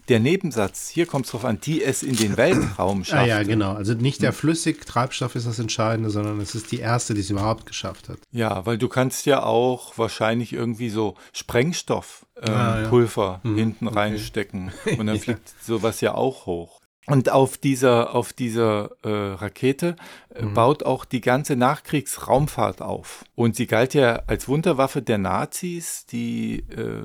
der 0.07 0.19
Nebensatz, 0.19 0.87
hier 0.89 1.07
kommt 1.07 1.25
es 1.25 1.31
drauf 1.31 1.45
an, 1.45 1.59
die 1.59 1.83
es 1.83 2.03
in 2.03 2.15
den 2.15 2.37
Weltraum 2.37 3.03
schafft. 3.03 3.23
Ah 3.23 3.25
ja, 3.25 3.41
genau. 3.41 3.73
Also 3.73 3.95
nicht 3.95 4.21
der 4.21 4.33
Flüssigtreibstoff 4.33 5.33
ist 5.33 5.47
das 5.47 5.57
Entscheidende, 5.57 6.11
sondern 6.11 6.39
es 6.41 6.53
ist 6.53 6.71
die 6.71 6.79
erste, 6.79 7.15
die 7.15 7.21
es 7.21 7.31
überhaupt 7.31 7.65
geschafft 7.65 8.07
hat. 8.07 8.19
Ja, 8.31 8.67
weil 8.67 8.77
du 8.77 8.87
kannst 8.87 9.25
ja 9.25 9.41
auch 9.41 9.97
wahrscheinlich 9.97 10.53
irgendwie 10.53 10.89
so 10.89 11.15
Sprengstoff, 11.31 12.27
ähm, 12.45 12.53
Ah, 12.53 12.81
ja. 12.81 12.89
Pulver 12.89 13.39
Hm, 13.43 13.55
hinten 13.57 13.87
okay. 13.87 13.97
reinstecken 13.99 14.71
und 14.97 15.07
dann 15.07 15.19
fliegt 15.19 15.53
sowas 15.63 16.01
ja 16.01 16.13
auch 16.15 16.45
hoch. 16.45 16.79
Und 17.05 17.29
auf 17.29 17.57
dieser, 17.57 18.15
auf 18.15 18.31
dieser 18.31 18.91
äh, 19.03 19.09
Rakete 19.33 19.97
äh, 20.33 20.45
Mhm. 20.45 20.53
baut 20.53 20.83
auch 20.83 21.03
die 21.03 21.19
ganze 21.19 21.57
Nachkriegsraumfahrt 21.57 22.81
auf. 22.81 23.25
Und 23.35 23.57
sie 23.57 23.67
galt 23.67 23.93
ja 23.93 24.23
als 24.27 24.47
Wunderwaffe 24.47 25.01
der 25.01 25.17
Nazis, 25.17 26.05
die 26.05 26.59
äh, 26.69 27.03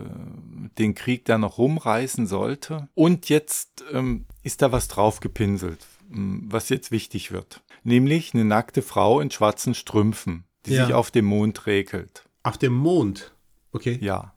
den 0.78 0.95
Krieg 0.95 1.25
da 1.25 1.37
noch 1.37 1.59
rumreißen 1.59 2.28
sollte. 2.28 2.88
Und 2.95 3.28
jetzt 3.28 3.85
ähm, 3.92 4.26
ist 4.45 4.62
da 4.62 4.71
was 4.71 4.87
drauf 4.87 5.18
gepinselt, 5.18 5.85
m, 6.12 6.45
was 6.49 6.68
jetzt 6.68 6.92
wichtig 6.92 7.33
wird. 7.33 7.61
Nämlich 7.83 8.35
eine 8.35 8.45
nackte 8.45 8.83
Frau 8.83 9.18
in 9.21 9.33
schwarzen 9.33 9.75
Strümpfen, 9.75 10.45
die 10.66 10.75
Ja. 10.75 10.85
sich 10.87 10.95
auf 10.95 11.11
dem 11.11 11.25
Mond 11.25 11.66
räkelt. 11.66 12.25
Auf 12.45 12.57
dem 12.57 12.73
Mond. 12.75 13.33
Okay. 13.73 13.99
Ja. 14.00 14.33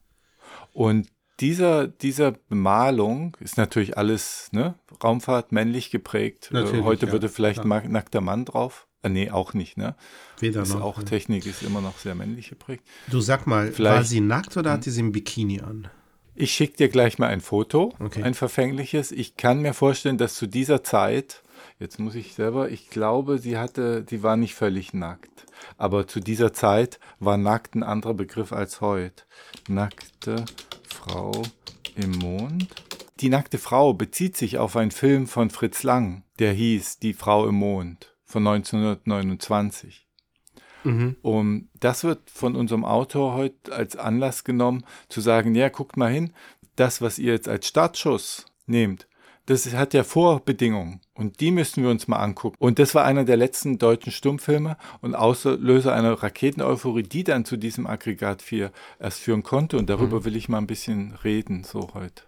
Und 0.74 1.08
dieser, 1.40 1.88
dieser 1.88 2.32
Bemalung 2.32 3.36
ist 3.40 3.58
natürlich 3.58 3.98
alles, 3.98 4.50
ne, 4.52 4.76
Raumfahrt 5.04 5.52
männlich 5.52 5.90
geprägt. 5.92 6.50
Natürlich, 6.52 6.82
äh, 6.82 6.86
heute 6.86 7.06
ja, 7.08 7.12
würde 7.12 7.30
vielleicht 7.30 7.62
ein 7.62 7.68
ma- 7.68 7.82
nackter 7.82 8.22
Mann 8.22 8.46
drauf. 8.46 8.88
Äh, 9.04 9.10
nee, 9.10 9.32
auch 9.32 9.54
nicht, 9.56 9.78
ne? 9.78 9.96
Weder 10.40 10.62
Ist 10.62 10.74
noch. 10.76 10.82
auch 10.82 11.02
Technik 11.04 11.46
ist 11.48 11.64
immer 11.64 11.82
noch 11.82 11.98
sehr 11.98 12.14
männlich 12.14 12.50
geprägt. 12.50 12.84
Du 13.10 13.22
sag 13.22 13.48
mal, 13.48 13.68
war 13.68 13.74
Vielleicht- 13.74 13.98
Hm. 14.02 14.06
sie 14.06 14.22
nackt 14.22 14.56
oder 14.58 14.72
hat 14.72 14.84
sie 14.84 14.92
sie 14.92 15.00
im 15.02 15.12
Bikini 15.12 15.62
an? 15.62 15.88
Ich 16.36 16.54
schicke 16.54 16.78
dir 16.78 16.90
gleich 16.90 17.18
mal 17.20 17.28
ein 17.28 17.42
Foto, 17.42 17.94
Okay. 18.00 18.22
ein 18.24 18.36
verfängliches. 18.36 19.12
Ich 19.12 19.36
kann 19.36 19.62
mir 19.62 19.74
vorstellen, 19.74 20.18
dass 20.20 20.36
zu 20.36 20.46
dieser 20.48 20.84
Zeit, 20.84 21.42
jetzt 21.82 22.00
muss 22.00 22.14
ich 22.16 22.36
selber, 22.36 22.70
ich 22.70 22.90
glaube, 22.90 23.40
sie 23.40 23.58
hatte, 23.58 24.04
die 24.04 24.22
war 24.22 24.38
nicht 24.38 24.54
völlig 24.54 24.94
nackt. 24.94 25.48
Aber 25.78 26.08
zu 26.08 26.20
dieser 26.20 26.54
Zeit 26.54 27.00
war 27.20 27.38
nackt 27.38 27.76
ein 27.76 27.84
anderer 27.84 28.14
Begriff 28.14 28.54
als 28.54 28.82
heute. 28.82 29.24
Nackte 29.68 30.46
Frau 30.88 31.32
im 31.96 32.12
Mond. 32.20 32.68
Die 33.20 33.30
nackte 33.30 33.58
Frau 33.58 33.94
bezieht 33.94 34.38
sich 34.38 34.60
auf 34.60 34.76
einen 34.78 34.92
Film 34.92 35.28
von 35.28 35.50
Fritz 35.50 35.84
Lang, 35.84 36.24
der 36.40 36.54
hieß 36.54 37.00
Die 37.00 37.14
Frau 37.14 37.48
im 37.48 37.56
Mond 37.56 38.16
von 38.24 38.48
1929. 38.48 40.08
Mhm. 40.84 41.16
Und 41.24 41.70
das 41.80 42.04
wird 42.04 42.30
von 42.30 42.56
unserem 42.56 42.86
Autor 42.86 43.34
heute 43.34 43.74
als 43.74 43.96
Anlass 43.96 44.44
genommen, 44.44 44.86
zu 45.10 45.20
sagen, 45.20 45.56
ja, 45.56 45.70
guckt 45.70 45.98
mal 45.98 46.12
hin, 46.12 46.34
das, 46.76 47.02
was 47.02 47.20
ihr 47.20 47.34
jetzt 47.34 47.50
als 47.50 47.68
Startschuss 47.68 48.46
nehmt, 48.66 49.08
das 49.52 49.74
hat 49.74 49.94
ja 49.94 50.04
Vorbedingungen 50.04 51.02
und 51.14 51.42
die 51.42 51.52
müssten 51.52 51.84
wir 51.84 51.90
uns 51.90 52.08
mal 52.08 52.18
angucken. 52.18 52.56
Und 52.60 52.80
das 52.80 52.96
war 52.96 53.04
einer 53.04 53.26
der 53.26 53.38
letzten 53.38 53.78
deutschen 53.78 54.12
Stummfilme 54.12 54.78
und 55.02 55.14
Auslöser 55.14 55.94
einer 55.94 56.14
Raketeneuphorie, 56.14 57.04
die 57.04 57.24
dann 57.24 57.46
zu 57.46 57.58
diesem 57.58 57.86
Aggregat 57.86 58.42
4 58.42 58.72
erst 59.00 59.20
führen 59.20 59.44
konnte. 59.44 59.78
Und 59.78 59.90
darüber 59.90 60.26
will 60.26 60.36
ich 60.36 60.50
mal 60.50 60.58
ein 60.58 60.68
bisschen 60.68 61.14
reden, 61.24 61.64
so 61.64 61.90
heute. 61.94 62.24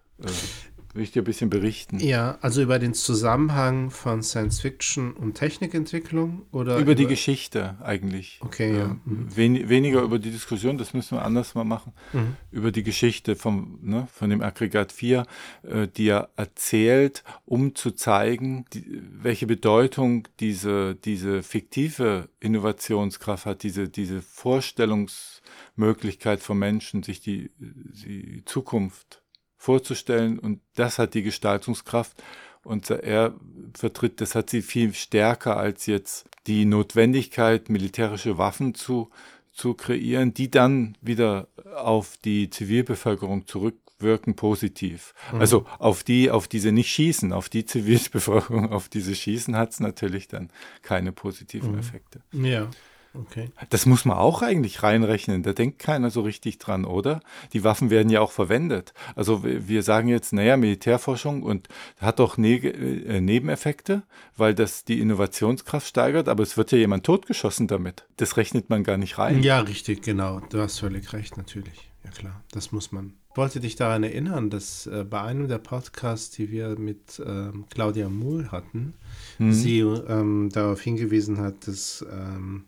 Äh, 0.93 0.95
will 0.95 1.03
ich 1.03 1.11
dir 1.11 1.21
ein 1.21 1.25
bisschen 1.25 1.49
berichten. 1.49 1.99
Ja, 1.99 2.37
also 2.41 2.61
über 2.61 2.79
den 2.79 2.93
Zusammenhang 2.93 3.91
von 3.91 4.23
Science 4.23 4.61
Fiction 4.61 5.11
und 5.13 5.33
Technikentwicklung 5.35 6.45
oder 6.51 6.77
Über 6.77 6.95
die 6.95 7.07
Geschichte 7.07 7.75
eigentlich. 7.81 8.39
Okay, 8.41 8.77
ja. 8.77 8.85
Äh, 8.85 8.95
wen, 9.05 9.67
weniger 9.69 10.01
über 10.01 10.19
die 10.19 10.31
Diskussion, 10.31 10.77
das 10.77 10.93
müssen 10.93 11.17
wir 11.17 11.25
anders 11.25 11.55
mal 11.55 11.63
machen. 11.63 11.93
Mhm. 12.13 12.35
Über 12.51 12.71
die 12.71 12.83
Geschichte 12.83 13.35
vom, 13.35 13.79
ne, 13.81 14.07
von 14.13 14.29
dem 14.29 14.41
Aggregat 14.41 14.91
4, 14.91 15.25
äh, 15.63 15.87
die 15.87 16.09
er 16.09 16.29
erzählt, 16.35 17.23
um 17.45 17.73
zu 17.75 17.91
zeigen, 17.91 18.65
die, 18.73 19.01
welche 19.01 19.47
Bedeutung 19.47 20.27
diese, 20.39 20.95
diese 20.95 21.41
fiktive 21.43 22.29
Innovationskraft 22.39 23.45
hat, 23.45 23.63
diese, 23.63 23.89
diese 23.89 24.21
Vorstellungsmöglichkeit 24.21 26.39
von 26.41 26.59
Menschen, 26.59 27.03
sich 27.03 27.21
die, 27.21 27.51
die 27.57 28.43
Zukunft 28.45 29.22
vorzustellen. 29.63 30.39
Und 30.39 30.59
das 30.75 30.99
hat 30.99 31.13
die 31.13 31.23
Gestaltungskraft. 31.23 32.21
Und 32.63 32.89
er 32.89 33.33
vertritt, 33.73 34.21
das 34.21 34.35
hat 34.35 34.49
sie 34.49 34.61
viel 34.61 34.93
stärker 34.93 35.57
als 35.57 35.85
jetzt 35.85 36.25
die 36.47 36.65
Notwendigkeit, 36.65 37.69
militärische 37.69 38.37
Waffen 38.37 38.75
zu, 38.75 39.09
zu 39.51 39.73
kreieren, 39.73 40.33
die 40.33 40.51
dann 40.51 40.97
wieder 41.01 41.47
auf 41.75 42.17
die 42.17 42.49
Zivilbevölkerung 42.49 43.47
zurückwirken 43.47 44.35
positiv. 44.35 45.13
Also 45.31 45.65
auf 45.79 46.03
die, 46.03 46.29
auf 46.29 46.47
diese 46.49 46.73
nicht 46.73 46.91
schießen, 46.91 47.31
auf 47.31 47.47
die 47.47 47.65
Zivilbevölkerung, 47.65 48.71
auf 48.71 48.89
diese 48.89 49.15
schießen 49.15 49.55
hat 49.55 49.71
es 49.71 49.79
natürlich 49.79 50.27
dann 50.27 50.49
keine 50.81 51.13
positiven 51.13 51.77
Effekte. 51.79 52.21
Ja, 52.33 52.69
okay. 53.13 53.49
Das 53.69 53.85
muss 53.85 54.05
man 54.05 54.17
auch 54.17 54.41
eigentlich 54.41 54.83
reinrechnen. 54.83 55.43
Da 55.43 55.53
denkt 55.53 55.79
keiner 55.79 56.09
so 56.09 56.21
richtig 56.21 56.57
dran, 56.57 56.85
oder? 56.85 57.19
Die 57.53 57.63
Waffen 57.63 57.89
werden 57.89 58.09
ja 58.09 58.21
auch 58.21 58.31
verwendet. 58.31 58.93
Also 59.15 59.43
wir 59.43 59.83
sagen 59.83 60.07
jetzt, 60.07 60.33
naja, 60.33 60.57
Militärforschung 60.57 61.43
und 61.43 61.67
hat 61.99 62.19
doch 62.19 62.37
Neg 62.37 62.63
äh, 62.63 63.21
Nebeneffekte, 63.21 64.03
weil 64.37 64.53
das 64.55 64.83
die 64.85 64.99
Innovationskraft 64.99 65.87
steigert, 65.87 66.27
aber 66.29 66.43
es 66.43 66.57
wird 66.57 66.71
ja 66.71 66.77
jemand 66.77 67.05
totgeschossen 67.05 67.67
damit. 67.67 68.05
Das 68.17 68.37
rechnet 68.37 68.69
man 68.69 68.83
gar 68.83 68.97
nicht 68.97 69.17
rein. 69.17 69.41
Ja, 69.43 69.59
richtig, 69.59 70.01
genau. 70.03 70.39
Du 70.49 70.59
hast 70.59 70.79
völlig 70.79 71.11
recht, 71.13 71.37
natürlich. 71.37 71.89
Ja, 72.03 72.11
klar, 72.11 72.43
das 72.51 72.71
muss 72.71 72.91
man. 72.91 73.13
Ich 73.31 73.37
wollte 73.37 73.59
dich 73.61 73.75
daran 73.75 74.03
erinnern, 74.03 74.49
dass 74.49 74.85
äh, 74.87 75.05
bei 75.09 75.21
einem 75.21 75.47
der 75.47 75.57
Podcasts, 75.57 76.29
die 76.31 76.51
wir 76.51 76.77
mit 76.77 77.19
ähm, 77.25 77.65
Claudia 77.73 78.09
Muhl 78.09 78.51
hatten, 78.51 78.93
Mhm. 79.39 79.51
sie 79.53 79.79
ähm, 79.79 80.49
darauf 80.53 80.81
hingewiesen 80.81 81.39
hat, 81.39 81.65
dass 81.67 82.05
ähm, 82.11 82.65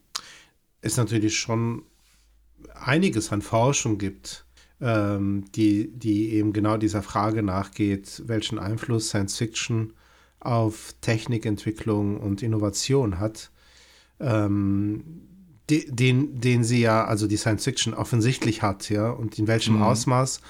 es 0.86 0.98
natürlich 0.98 1.38
schon 1.38 1.84
einiges 2.74 3.32
an 3.32 3.42
Forschung 3.42 3.98
gibt, 3.98 4.46
ähm, 4.82 5.46
die, 5.56 5.92
die 5.98 6.34
eben 6.34 6.54
genau 6.54 6.78
dieser 6.78 7.02
Frage 7.02 7.44
nachgeht, 7.44 8.24
welchen 8.28 8.60
Einfluss 8.60 9.10
Science 9.10 9.38
Fiction 9.38 9.94
auf 10.40 10.94
Technikentwicklung 11.02 12.20
und 12.20 12.44
Innovation 12.44 13.20
hat. 13.20 13.52
Ähm, 14.20 15.04
de- 15.70 15.90
den, 15.90 16.40
den 16.40 16.64
sie 16.64 16.82
ja, 16.82 17.06
also 17.06 17.28
die 17.28 17.38
Science 17.38 17.64
Fiction 17.64 17.94
offensichtlich 17.94 18.62
hat, 18.62 18.90
ja, 18.90 19.10
und 19.10 19.40
in 19.40 19.48
welchem 19.48 19.76
Mhm. 19.78 19.84
Ausmaß 19.84 20.42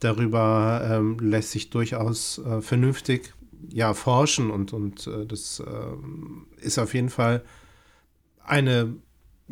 darüber 0.00 0.82
ähm, 0.90 1.18
lässt 1.20 1.52
sich 1.52 1.70
durchaus 1.70 2.38
äh, 2.38 2.60
vernünftig 2.62 3.34
ja 3.72 3.94
forschen 3.94 4.50
und, 4.50 4.72
und 4.72 5.06
äh, 5.06 5.26
das 5.26 5.62
ähm, 5.64 6.46
ist 6.56 6.78
auf 6.78 6.94
jeden 6.94 7.10
Fall 7.10 7.44
eine 8.44 8.94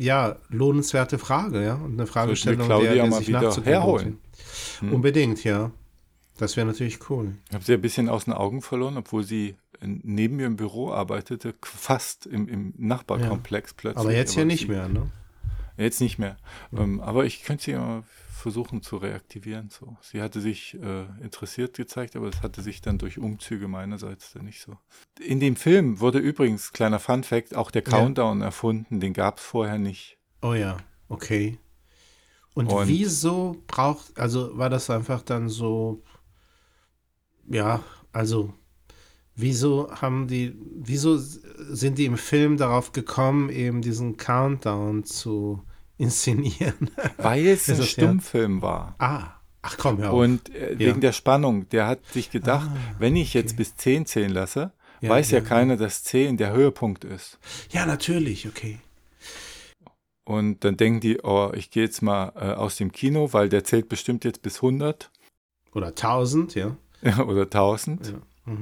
ja 0.01 0.35
lohnenswerte 0.49 1.17
Frage, 1.17 1.63
ja, 1.63 1.75
und 1.75 1.93
eine 1.93 2.07
Fragestellung, 2.07 2.65
Claudia 2.65 2.93
der, 2.93 3.11
sich 3.11 3.29
herholen. 3.65 4.17
lohnt. 4.81 4.93
Unbedingt, 4.93 5.43
ja. 5.43 5.71
Das 6.37 6.57
wäre 6.57 6.65
natürlich 6.65 7.09
cool. 7.09 7.35
Ich 7.49 7.53
habe 7.53 7.63
sie 7.63 7.73
ein 7.73 7.81
bisschen 7.81 8.09
aus 8.09 8.25
den 8.25 8.33
Augen 8.33 8.61
verloren, 8.61 8.97
obwohl 8.97 9.23
sie 9.23 9.55
äh, 9.79 9.87
neben 10.03 10.37
mir 10.37 10.47
im 10.47 10.55
Büro 10.55 10.91
arbeitete, 10.91 11.53
fast 11.61 12.25
im, 12.25 12.47
im 12.47 12.73
Nachbarkomplex 12.77 13.75
plötzlich. 13.75 13.99
Aber 13.99 14.13
jetzt 14.13 14.35
ja 14.35 14.43
nicht 14.43 14.67
mehr, 14.67 14.87
ne? 14.87 15.11
Jetzt 15.77 16.01
nicht 16.01 16.19
mehr. 16.19 16.37
Ähm, 16.73 16.99
aber 16.99 17.25
ich 17.25 17.43
könnte 17.43 17.63
sie 17.63 17.71
ja 17.71 17.79
mal 17.79 18.03
versuchen 18.31 18.81
zu 18.81 18.97
reaktivieren. 18.97 19.69
So. 19.69 19.97
Sie 20.01 20.21
hatte 20.21 20.41
sich 20.41 20.73
äh, 20.81 21.03
interessiert 21.21 21.75
gezeigt, 21.75 22.15
aber 22.15 22.27
es 22.27 22.41
hatte 22.41 22.61
sich 22.63 22.81
dann 22.81 22.97
durch 22.97 23.19
Umzüge 23.19 23.67
meinerseits 23.67 24.33
dann 24.33 24.45
nicht 24.45 24.61
so. 24.61 24.77
In 25.19 25.39
dem 25.39 25.55
Film 25.55 25.99
wurde 25.99 26.17
übrigens, 26.19 26.71
kleiner 26.73 26.99
Fun 26.99 27.23
Fact, 27.23 27.55
auch 27.55 27.69
der 27.71 27.83
Ja. 27.83 27.89
Countdown 27.89 28.41
erfunden. 28.41 28.99
Den 28.99 29.13
gab 29.13 29.37
es 29.37 29.43
vorher 29.43 29.77
nicht. 29.77 30.17
Oh 30.41 30.53
ja, 30.53 30.77
okay. 31.07 31.59
Und, 32.53 32.67
Und- 32.71 32.87
wieso 32.87 33.61
braucht, 33.67 34.19
also 34.19 34.57
war 34.57 34.69
das 34.69 34.89
einfach 34.89 35.21
dann 35.21 35.47
so, 35.47 36.01
ja, 37.47 37.83
also 38.11 38.53
wieso 39.41 39.91
haben 39.91 40.27
die, 40.27 40.55
wieso 40.75 41.17
sind 41.17 41.97
die 41.97 42.05
im 42.05 42.17
Film 42.17 42.57
darauf 42.57 42.91
gekommen, 42.91 43.49
eben 43.49 43.81
diesen 43.81 44.17
Countdown 44.17 45.03
zu 45.03 45.61
inszenieren? 45.97 46.91
Weil 47.17 47.47
es 47.47 47.67
ein 47.69 47.77
das, 47.77 47.85
ja? 47.95 48.03
Stummfilm 48.03 48.61
war. 48.61 48.95
ah, 48.99 49.33
ach 49.61 49.77
komm, 49.77 49.97
hör 49.99 50.11
auf. 50.11 50.19
Und 50.19 50.53
äh, 50.55 50.73
Ja. 50.73 50.79
wegen 50.79 51.01
der 51.01 51.11
Spannung, 51.13 51.67
der 51.69 51.87
hat 51.87 52.05
sich 52.07 52.31
gedacht, 52.31 52.69
Ah, 52.71 52.95
wenn 52.99 53.15
ich 53.15 53.33
jetzt 53.33 53.51
okay. 53.53 53.57
bis 53.57 53.75
10 53.75 54.05
zählen 54.05 54.31
lasse, 54.31 54.71
Ja, 55.01 55.09
weiß 55.09 55.31
ja, 55.31 55.39
ja, 55.39 55.43
keiner, 55.43 55.77
dass 55.77 56.03
10 56.03 56.37
der 56.37 56.53
Höhepunkt 56.53 57.03
ist. 57.03 57.37
ja, 57.71 57.85
natürlich, 57.85 58.47
okay. 58.47 58.79
Und 60.23 60.63
dann 60.63 60.77
denken 60.77 60.99
die, 60.99 61.19
oh, 61.23 61.51
ich 61.55 61.71
gehe 61.71 61.83
jetzt 61.83 62.01
mal 62.01 62.31
äh, 62.35 62.53
aus 62.53 62.77
dem 62.77 62.91
Kino, 62.91 63.33
weil 63.33 63.49
der 63.49 63.63
zählt 63.63 63.89
bestimmt 63.89 64.23
jetzt 64.23 64.41
bis 64.43 64.57
100 64.57 65.11
Oder 65.73 65.87
1000, 65.87 66.55
ja. 66.55 66.77
oder 67.27 67.43
1000. 67.43 68.07
ja. 68.07 68.53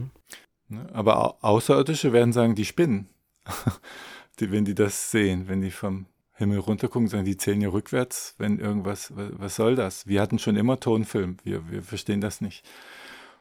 Ne? 0.69 0.87
Aber 0.93 1.23
Au- 1.23 1.37
Außerirdische 1.41 2.13
werden 2.13 2.33
sagen, 2.33 2.55
die 2.55 2.65
spinnen. 2.65 3.09
die, 4.39 4.51
wenn 4.51 4.65
die 4.65 4.75
das 4.75 5.11
sehen, 5.11 5.47
wenn 5.47 5.61
die 5.61 5.71
vom 5.71 6.05
Himmel 6.33 6.59
runtergucken, 6.59 7.07
sagen 7.09 7.25
die 7.25 7.37
zählen 7.37 7.59
ja 7.61 7.69
rückwärts, 7.69 8.35
wenn 8.37 8.59
irgendwas, 8.59 9.15
wa- 9.15 9.29
was 9.33 9.55
soll 9.55 9.75
das? 9.75 10.07
Wir 10.07 10.21
hatten 10.21 10.39
schon 10.39 10.55
immer 10.55 10.79
Tonfilm, 10.79 11.37
wir, 11.43 11.69
wir 11.69 11.83
verstehen 11.83 12.21
das 12.21 12.39
nicht. 12.39 12.65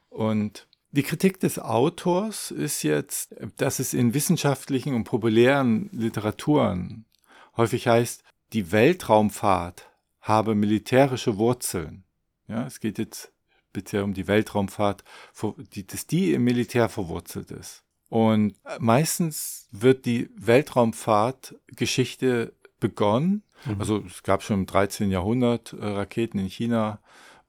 Und 0.09 0.67
die 0.91 1.03
Kritik 1.03 1.39
des 1.39 1.59
Autors 1.59 2.51
ist 2.51 2.83
jetzt, 2.83 3.35
dass 3.59 3.79
es 3.79 3.93
in 3.95 4.15
wissenschaftlichen 4.15 4.95
und 4.95 5.05
populären 5.05 5.91
Literaturen 5.93 7.05
häufig 7.57 7.87
heißt, 7.87 8.25
die 8.55 8.73
Weltraumfahrt 8.73 9.91
habe 10.23 10.55
militärische 10.55 11.37
Wurzeln. 11.37 12.05
Ja, 12.49 12.67
es 12.67 12.81
geht 12.81 12.99
jetzt 12.99 13.31
speziell 13.71 14.03
um 14.03 14.13
die 14.15 14.29
Weltraumfahrt, 14.29 15.05
dass 15.87 16.07
die 16.07 16.33
im 16.33 16.45
Militär 16.45 16.89
verwurzelt 16.89 17.51
ist. 17.51 17.85
Und 18.09 18.55
meistens 18.79 19.69
wird 19.71 20.07
die 20.07 20.31
Weltraumfahrtgeschichte 20.35 22.55
begonnen. 22.81 23.43
Also 23.79 24.03
es 24.07 24.23
gab 24.23 24.43
schon 24.43 24.61
im 24.61 24.67
13. 24.67 25.11
Jahrhundert 25.11 25.73
äh, 25.73 25.85
Raketen 25.85 26.39
in 26.39 26.49
China, 26.49 27.01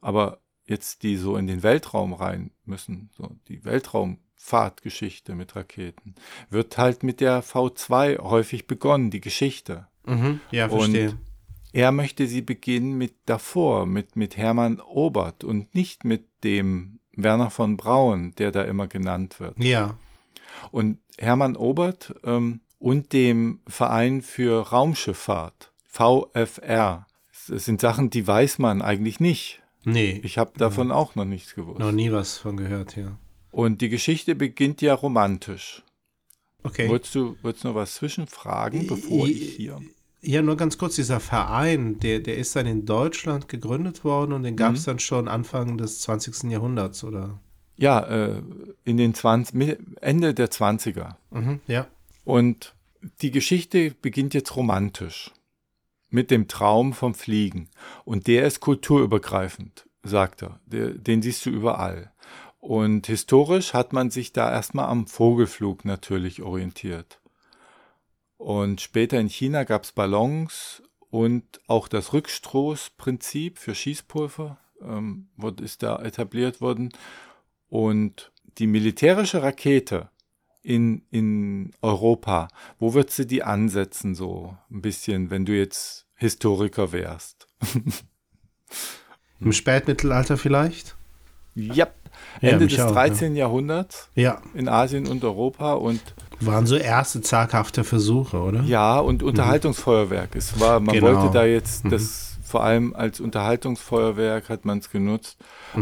aber 0.01 0.39
jetzt 0.65 1.03
die 1.03 1.17
so 1.17 1.37
in 1.37 1.47
den 1.47 1.63
Weltraum 1.63 2.13
rein 2.13 2.51
müssen, 2.65 3.09
so 3.15 3.35
die 3.47 3.63
Weltraumfahrtgeschichte 3.63 5.35
mit 5.35 5.55
Raketen, 5.55 6.15
wird 6.49 6.77
halt 6.77 7.03
mit 7.03 7.21
der 7.21 7.43
V2 7.43 8.19
häufig 8.19 8.67
begonnen, 8.67 9.11
die 9.11 9.21
Geschichte. 9.21 9.87
Mhm. 10.05 10.41
Ja, 10.51 10.65
Und 10.65 10.79
verstehe. 10.79 11.17
Er 11.71 11.91
möchte 11.91 12.27
sie 12.27 12.41
beginnen 12.41 12.97
mit 12.97 13.13
davor, 13.25 13.85
mit, 13.85 14.15
mit 14.15 14.37
Hermann 14.37 14.79
Obert 14.81 15.43
und 15.43 15.73
nicht 15.75 16.03
mit 16.03 16.25
dem 16.43 16.99
Werner 17.15 17.49
von 17.49 17.77
Braun, 17.77 18.33
der 18.37 18.51
da 18.51 18.63
immer 18.63 18.87
genannt 18.87 19.39
wird. 19.39 19.57
ja. 19.63 19.97
Und 20.71 20.97
Hermann 21.17 21.55
Obert 21.55 22.13
ähm, 22.23 22.59
und 22.79 23.13
dem 23.13 23.59
Verein 23.67 24.21
für 24.21 24.67
Raumschifffahrt, 24.69 25.71
VFR, 25.85 27.07
das 27.47 27.65
sind 27.65 27.79
Sachen, 27.81 28.09
die 28.09 28.25
weiß 28.27 28.59
man 28.59 28.81
eigentlich 28.81 29.19
nicht. 29.19 29.61
Nee, 29.85 30.19
Ich 30.23 30.37
habe 30.37 30.51
davon 30.57 30.91
auch 30.91 31.15
noch 31.15 31.25
nichts 31.25 31.55
gewusst. 31.55 31.79
noch 31.79 31.91
nie 31.93 32.11
was 32.11 32.37
von 32.37 32.57
gehört, 32.57 32.95
ja. 32.97 33.17
Und 33.51 33.81
die 33.81 33.89
Geschichte 33.89 34.35
beginnt 34.35 34.81
ja 34.81 34.93
romantisch. 34.93 35.83
Okay. 36.63 36.89
Wolltest 36.89 37.15
du, 37.15 37.37
wolltest 37.41 37.63
du 37.63 37.69
noch 37.69 37.75
was 37.75 37.95
zwischenfragen, 37.95 38.87
bevor 38.87 39.27
ich 39.27 39.55
hier... 39.55 39.79
Ja, 40.21 40.41
nur 40.41 40.57
ganz 40.57 40.77
kurz, 40.77 40.95
dieser 40.95 41.19
Verein, 41.19 41.99
der, 41.99 42.19
der 42.19 42.37
ist 42.37 42.55
dann 42.55 42.65
in 42.65 42.85
Deutschland 42.85 43.47
gegründet 43.47 44.03
worden 44.03 44.33
und 44.33 44.43
den 44.43 44.55
gab 44.57 44.71
Mhm. 44.71 44.75
es 44.75 44.83
dann 44.83 44.99
schon 44.99 45.27
Anfang 45.29 45.77
des 45.77 46.01
20. 46.01 46.51
Jahrhunderts, 46.51 47.03
oder? 47.05 47.39
Ja, 47.77 48.01
äh, 48.01 48.41
in 48.83 48.97
den 48.97 49.13
20, 49.13 49.55
Mi- 49.55 49.77
Ende 50.01 50.33
der 50.33 50.49
20er. 50.51 51.15
Mhm. 51.31 51.61
Ja. 51.67 51.87
Und 52.25 52.75
die 53.21 53.31
Geschichte 53.31 53.95
beginnt 54.01 54.33
jetzt 54.33 54.55
romantisch 54.57 55.31
mit 56.09 56.31
dem 56.31 56.49
Traum 56.49 56.91
vom 56.91 57.13
Fliegen. 57.13 57.69
Und 58.03 58.27
der 58.27 58.45
ist 58.45 58.59
kulturübergreifend, 58.59 59.87
sagt 60.03 60.41
er. 60.43 60.59
Der, 60.65 60.89
den 60.89 61.21
siehst 61.21 61.45
du 61.45 61.49
überall. 61.49 62.11
Und 62.59 63.07
historisch 63.07 63.73
hat 63.73 63.93
man 63.93 64.09
sich 64.11 64.33
da 64.33 64.51
erstmal 64.51 64.87
am 64.89 65.07
Vogelflug 65.07 65.85
natürlich 65.85 66.41
orientiert. 66.41 67.21
Und 68.39 68.79
später 68.79 69.19
in 69.19 69.27
China 69.27 69.65
gab 69.65 69.83
es 69.83 69.91
Ballons 69.91 70.81
und 71.09 71.43
auch 71.67 71.89
das 71.89 72.13
Rückstoßprinzip 72.13 73.57
für 73.57 73.75
Schießpulver 73.75 74.57
ähm, 74.81 75.27
ist 75.61 75.83
da 75.83 76.01
etabliert 76.01 76.61
worden. 76.61 76.93
Und 77.67 78.31
die 78.57 78.67
militärische 78.67 79.43
Rakete 79.43 80.09
in, 80.61 81.03
in 81.11 81.73
Europa, 81.81 82.47
wo 82.79 82.93
würdest 82.93 83.19
du 83.19 83.25
die 83.25 83.43
ansetzen, 83.43 84.15
so 84.15 84.55
ein 84.71 84.81
bisschen, 84.81 85.31
wenn 85.31 85.43
du 85.43 85.51
jetzt 85.51 86.07
Historiker 86.15 86.93
wärst? 86.93 87.45
Im 89.41 89.51
Spätmittelalter 89.51 90.37
vielleicht? 90.37 90.95
Ja, 91.55 91.87
Ende 92.41 92.67
des 92.67 92.79
auch, 92.79 92.91
13. 92.91 93.35
Jahrhunderts 93.35 94.09
Ja. 94.15 94.41
in 94.53 94.67
Asien 94.69 95.07
und 95.07 95.23
Europa 95.23 95.73
und 95.73 96.01
Waren 96.41 96.65
so 96.65 96.75
erste 96.77 97.21
zaghafte 97.21 97.83
Versuche, 97.83 98.37
oder? 98.37 98.61
ja, 98.61 98.97
und 98.99 99.23
Unterhaltungsfeuerwerk. 99.23 100.35
Es 100.35 100.57
war, 100.59 100.79
man 100.79 100.95
Genau. 100.95 101.07
wollte 101.07 101.33
da 101.33 101.45
jetzt 101.45 101.83
das 101.91 102.37
vor 102.41 102.63
allem 102.63 102.95
als 102.95 103.19
Unterhaltungsfeuerwerk 103.19 104.49
hat 104.49 104.65
man 104.65 104.79
es 104.79 104.89
genutzt. 104.89 105.37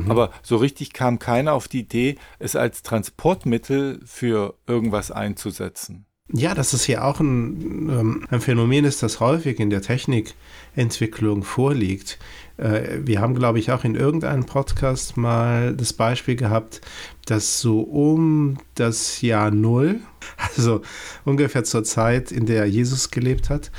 Aber 0.10 0.32
so 0.42 0.58
richtig 0.58 0.92
kam 0.92 1.18
keiner 1.20 1.54
auf 1.54 1.68
die 1.70 1.80
Idee, 1.82 2.18
es 2.40 2.56
als 2.58 2.82
Transportmittel 2.84 4.02
für 4.04 4.56
irgendwas 4.68 5.10
einzusetzen. 5.12 6.07
Ja, 6.34 6.54
das 6.54 6.74
ist 6.74 6.88
ja 6.88 7.04
auch 7.04 7.20
ein, 7.20 7.90
ähm, 7.90 8.26
ein 8.30 8.42
Phänomen 8.42 8.84
ist, 8.84 9.02
das 9.02 9.20
häufig 9.22 9.60
in 9.60 9.70
der 9.70 9.82
Technikentwicklung 9.82 11.44
vorliegt. 11.44 12.20
Äh, 12.58 13.00
wir 13.06 13.22
haben, 13.22 13.34
glaube 13.34 13.60
ich, 13.60 13.72
auch 13.72 13.86
in 13.86 13.96
irgendeinem 13.96 14.46
Podcast 14.46 15.16
mal 15.16 15.74
das 15.74 15.94
Beispiel 15.94 16.36
gehabt, 16.36 16.82
dass 17.26 17.62
so 17.62 17.80
um 17.80 18.58
das 18.76 19.22
Jahr 19.22 19.52
Null, 19.52 20.02
also 20.56 20.82
ungefähr 21.24 21.64
zur 21.64 21.86
Zeit, 21.86 22.32
in 22.32 22.46
der 22.46 22.66
Jesus 22.66 23.10
gelebt 23.10 23.50
hat, 23.50 23.72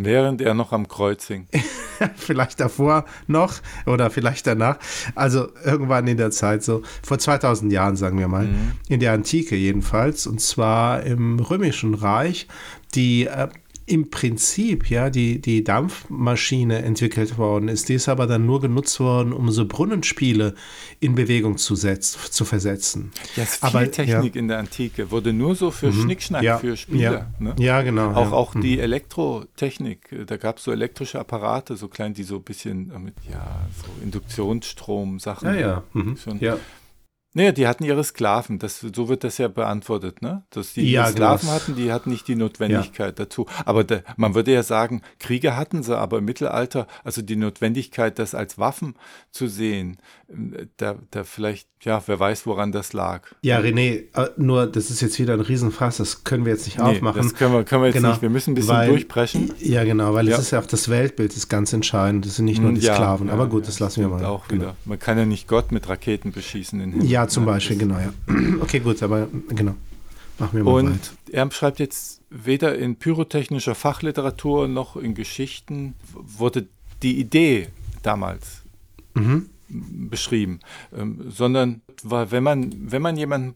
Während 0.00 0.40
er 0.40 0.54
noch 0.54 0.72
am 0.72 0.86
Kreuz 0.86 1.26
hing. 1.26 1.48
vielleicht 2.16 2.60
davor 2.60 3.04
noch 3.26 3.54
oder 3.86 4.10
vielleicht 4.10 4.46
danach, 4.46 4.78
also 5.14 5.48
irgendwann 5.64 6.06
in 6.06 6.16
der 6.16 6.30
Zeit, 6.30 6.62
so 6.62 6.82
vor 7.02 7.18
2000 7.18 7.72
Jahren, 7.72 7.96
sagen 7.96 8.18
wir 8.18 8.28
mal, 8.28 8.48
in 8.88 9.00
der 9.00 9.12
Antike 9.12 9.56
jedenfalls, 9.56 10.26
und 10.26 10.40
zwar 10.40 11.02
im 11.02 11.38
Römischen 11.38 11.94
Reich, 11.94 12.48
die 12.94 13.26
äh, 13.26 13.48
im 13.88 14.10
Prinzip 14.10 14.90
ja 14.90 15.10
die, 15.10 15.40
die 15.40 15.64
Dampfmaschine 15.64 16.82
entwickelt 16.82 17.38
worden 17.38 17.68
ist. 17.68 17.88
Die 17.88 17.94
ist 17.94 18.08
aber 18.08 18.26
dann 18.26 18.46
nur 18.46 18.60
genutzt 18.60 19.00
worden, 19.00 19.32
um 19.32 19.50
so 19.50 19.66
Brunnenspiele 19.66 20.54
in 21.00 21.14
Bewegung 21.14 21.56
zu, 21.58 21.74
setz, 21.74 22.30
zu 22.30 22.44
versetzen. 22.44 23.10
Ja, 23.36 23.44
es 23.44 23.52
ist 23.54 23.58
viel 23.60 23.68
Aber, 23.68 23.90
Technik 23.90 24.36
in 24.36 24.48
der 24.48 24.58
Antike. 24.58 25.10
Wurde 25.10 25.32
nur 25.32 25.54
so 25.54 25.70
für 25.70 25.92
Schnickschnack, 25.92 26.42
ja, 26.42 26.58
für 26.58 26.76
Spiele. 26.76 27.02
ja, 27.02 27.30
Ne? 27.38 27.54
ja, 27.58 27.82
genau. 27.82 28.10
Auch, 28.12 28.30
ja. 28.30 28.32
auch 28.32 28.54
die 28.60 28.78
Elektrotechnik, 28.78 30.26
da 30.26 30.36
gab 30.36 30.58
es 30.58 30.64
so 30.64 30.72
elektrische 30.72 31.18
Apparate, 31.18 31.76
so 31.76 31.88
klein, 31.88 32.14
die 32.14 32.22
so 32.24 32.36
ein 32.36 32.42
bisschen 32.42 32.92
mit, 33.02 33.14
ja, 33.30 33.66
so 33.82 34.02
Induktionsstrom-Sachen. 34.02 35.48
Ja, 35.48 35.54
ja. 35.54 35.82
Mhm. 35.92 36.16
Schon. 36.16 36.40
ja. 36.40 36.56
Naja, 37.38 37.52
die 37.52 37.68
hatten 37.68 37.84
ihre 37.84 38.02
Sklaven, 38.02 38.58
das, 38.58 38.80
so 38.80 39.08
wird 39.08 39.22
das 39.22 39.38
ja 39.38 39.46
beantwortet, 39.46 40.22
ne? 40.22 40.42
Dass 40.50 40.72
die 40.72 40.90
Ja, 40.90 41.02
ihre 41.04 41.12
Sklaven 41.12 41.40
genau. 41.42 41.52
hatten, 41.52 41.76
die 41.76 41.92
hatten 41.92 42.10
nicht 42.10 42.26
die 42.26 42.34
Notwendigkeit 42.34 43.16
dazu. 43.20 43.46
Aber 43.64 43.84
da, 43.84 44.00
man 44.16 44.34
würde 44.34 44.52
ja 44.52 44.64
sagen, 44.64 45.02
Kriege 45.20 45.56
hatten 45.56 45.84
sie, 45.84 45.96
aber 45.96 46.18
im 46.18 46.24
Mittelalter, 46.24 46.88
also 47.04 47.22
die 47.22 47.36
Notwendigkeit, 47.36 48.18
das 48.18 48.34
als 48.34 48.58
Waffen 48.58 48.96
zu 49.30 49.46
sehen, 49.46 49.98
äh, 50.28 50.66
da, 50.78 50.96
da 51.12 51.22
vielleicht, 51.22 51.68
ja, 51.82 52.02
wer 52.06 52.18
weiß, 52.18 52.44
woran 52.44 52.72
das 52.72 52.92
lag. 52.92 53.22
Ja, 53.42 53.60
René, 53.60 54.06
äh, 54.16 54.30
nur 54.36 54.66
das 54.66 54.90
ist 54.90 55.00
jetzt 55.00 55.16
wieder 55.20 55.34
ein 55.34 55.40
Riesenfass, 55.40 55.98
das 55.98 56.24
können 56.24 56.44
wir 56.44 56.52
jetzt 56.54 56.66
nicht 56.66 56.78
Nee, 56.78 56.82
aufmachen. 56.84 57.22
das 57.22 57.34
können 57.36 57.52
wir, 57.52 57.62
können 57.62 57.82
wir 57.82 57.86
jetzt 57.86 57.94
Genau, 57.98 58.08
nicht. 58.10 58.22
Wir 58.22 58.30
müssen 58.30 58.50
ein 58.50 58.54
bisschen 58.56 58.74
weil- 58.74 58.88
durchbrechen. 58.88 59.52
Ja, 59.60 59.84
genau, 59.84 60.12
weil 60.12 60.26
Ja. 60.26 60.34
es 60.34 60.42
ist 60.42 60.50
ja 60.50 60.58
auch 60.58 60.66
das 60.66 60.88
Weltbild 60.88 61.36
ist 61.36 61.48
ganz 61.48 61.72
entscheidend. 61.72 62.26
Das 62.26 62.34
sind 62.34 62.46
nicht 62.46 62.60
nur 62.60 62.72
die 62.72 62.80
Ja, 62.80 62.94
Sklaven. 62.96 63.28
ja, 63.28 63.32
aber 63.32 63.46
gut, 63.46 63.62
ja, 63.62 63.66
das 63.66 63.78
lassen 63.78 64.00
wir 64.00 64.08
mal. 64.08 64.24
Auch 64.24 64.48
genau. 64.48 64.62
wieder. 64.62 64.76
Man 64.86 64.98
kann 64.98 65.18
ja 65.18 65.24
nicht 65.24 65.46
Gott 65.46 65.70
mit 65.70 65.88
Raketen 65.88 66.32
beschießen. 66.32 66.80
In 66.80 66.90
den 66.90 66.92
Himmel. 67.00 67.08
Ja, 67.10 67.27
zum? 67.28 67.44
Beispiel, 67.46 67.76
genau, 67.78 67.98
ja. 67.98 68.12
Okay, 68.60 68.80
gut, 68.80 69.02
aber 69.02 69.28
genau. 69.48 69.74
Machen 70.38 70.56
wir 70.58 70.64
mal 70.64 70.70
Und 70.72 70.90
weiter. 70.90 71.10
er 71.32 71.50
schreibt 71.50 71.78
jetzt 71.80 72.20
weder 72.30 72.76
in 72.78 72.96
pyrotechnischer 72.96 73.74
Fachliteratur 73.74 74.68
noch 74.68 74.96
in 74.96 75.14
Geschichten 75.14 75.94
wurde 76.12 76.66
die 77.02 77.18
Idee 77.18 77.68
damals 78.02 78.62
Mhm. 79.14 79.46
beschrieben, 79.68 80.60
ähm, 80.96 81.24
sondern 81.28 81.80
war, 82.04 82.30
wenn 82.30 82.42
man, 82.44 82.72
wenn 82.90 83.02
man 83.02 83.16
jemanden 83.16 83.54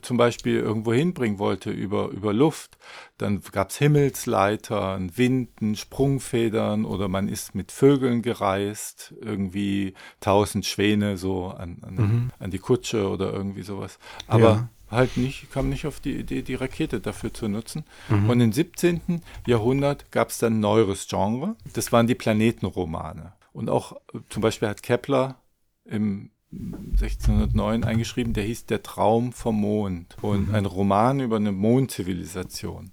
zum 0.00 0.16
Beispiel 0.16 0.58
irgendwo 0.58 0.92
hinbringen 0.92 1.38
wollte 1.38 1.70
über, 1.70 2.08
über 2.08 2.32
Luft, 2.32 2.78
dann 3.18 3.42
gab 3.52 3.70
es 3.70 3.76
Himmelsleitern, 3.78 5.16
Winden, 5.16 5.76
Sprungfedern 5.76 6.84
oder 6.84 7.08
man 7.08 7.28
ist 7.28 7.54
mit 7.54 7.72
Vögeln 7.72 8.22
gereist, 8.22 9.14
irgendwie 9.20 9.94
tausend 10.20 10.66
Schwäne 10.66 11.16
so 11.16 11.48
an, 11.48 11.78
an, 11.82 12.32
an 12.38 12.50
die 12.50 12.58
Kutsche 12.58 13.08
oder 13.08 13.32
irgendwie 13.32 13.62
sowas. 13.62 13.98
Aber 14.26 14.48
Ja. 14.50 14.68
halt 14.90 15.16
nicht, 15.16 15.50
kam 15.52 15.68
nicht 15.68 15.86
auf 15.86 16.00
die 16.00 16.16
Idee, 16.16 16.42
die 16.42 16.54
Rakete 16.54 17.00
dafür 17.00 17.32
zu 17.32 17.48
nutzen. 17.48 17.84
Und 18.28 18.40
im 18.40 18.52
17. 18.52 19.22
Jahrhundert 19.46 20.10
gab 20.10 20.30
es 20.30 20.38
dann 20.38 20.54
ein 20.54 20.60
neueres 20.60 21.06
Genre. 21.08 21.56
Das 21.74 21.92
waren 21.92 22.06
die 22.06 22.14
Planetenromane. 22.14 23.34
Und 23.52 23.68
auch 23.68 23.92
äh, 24.14 24.18
zum 24.30 24.42
Beispiel 24.42 24.68
hat 24.68 24.82
Kepler 24.82 25.36
im 25.84 26.30
1609 26.52 27.84
eingeschrieben, 27.84 28.34
der 28.34 28.44
hieß 28.44 28.66
Der 28.66 28.82
Traum 28.82 29.32
vom 29.32 29.60
Mond 29.60 30.16
und 30.20 30.54
ein 30.54 30.66
Roman 30.66 31.20
über 31.20 31.36
eine 31.36 31.52
Mondzivilisation. 31.52 32.92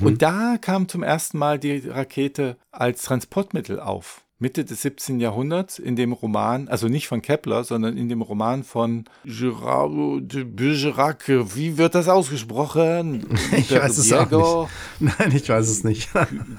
Und 0.00 0.22
da 0.22 0.58
kam 0.60 0.88
zum 0.88 1.02
ersten 1.02 1.38
Mal 1.38 1.58
die 1.58 1.88
Rakete 1.88 2.56
als 2.70 3.02
Transportmittel 3.02 3.80
auf. 3.80 4.24
Mitte 4.40 4.64
des 4.64 4.82
17. 4.82 5.18
Jahrhunderts 5.18 5.80
in 5.80 5.96
dem 5.96 6.12
Roman, 6.12 6.68
also 6.68 6.86
nicht 6.86 7.08
von 7.08 7.22
Kepler, 7.22 7.64
sondern 7.64 7.96
in 7.96 8.08
dem 8.08 8.22
Roman 8.22 8.62
von 8.62 9.04
Gerardo 9.24 10.20
de 10.20 10.44
Bergerac. 10.44 11.24
Wie 11.26 11.76
wird 11.76 11.96
das 11.96 12.08
ausgesprochen? 12.08 13.26
Ich 13.56 13.72
weiß 13.72 13.98
es 13.98 14.12
auch 14.12 14.68
nicht. 15.00 15.18
Nein, 15.18 15.32
ich 15.34 15.48
weiß 15.48 15.68
es 15.68 15.82
nicht. 15.82 16.10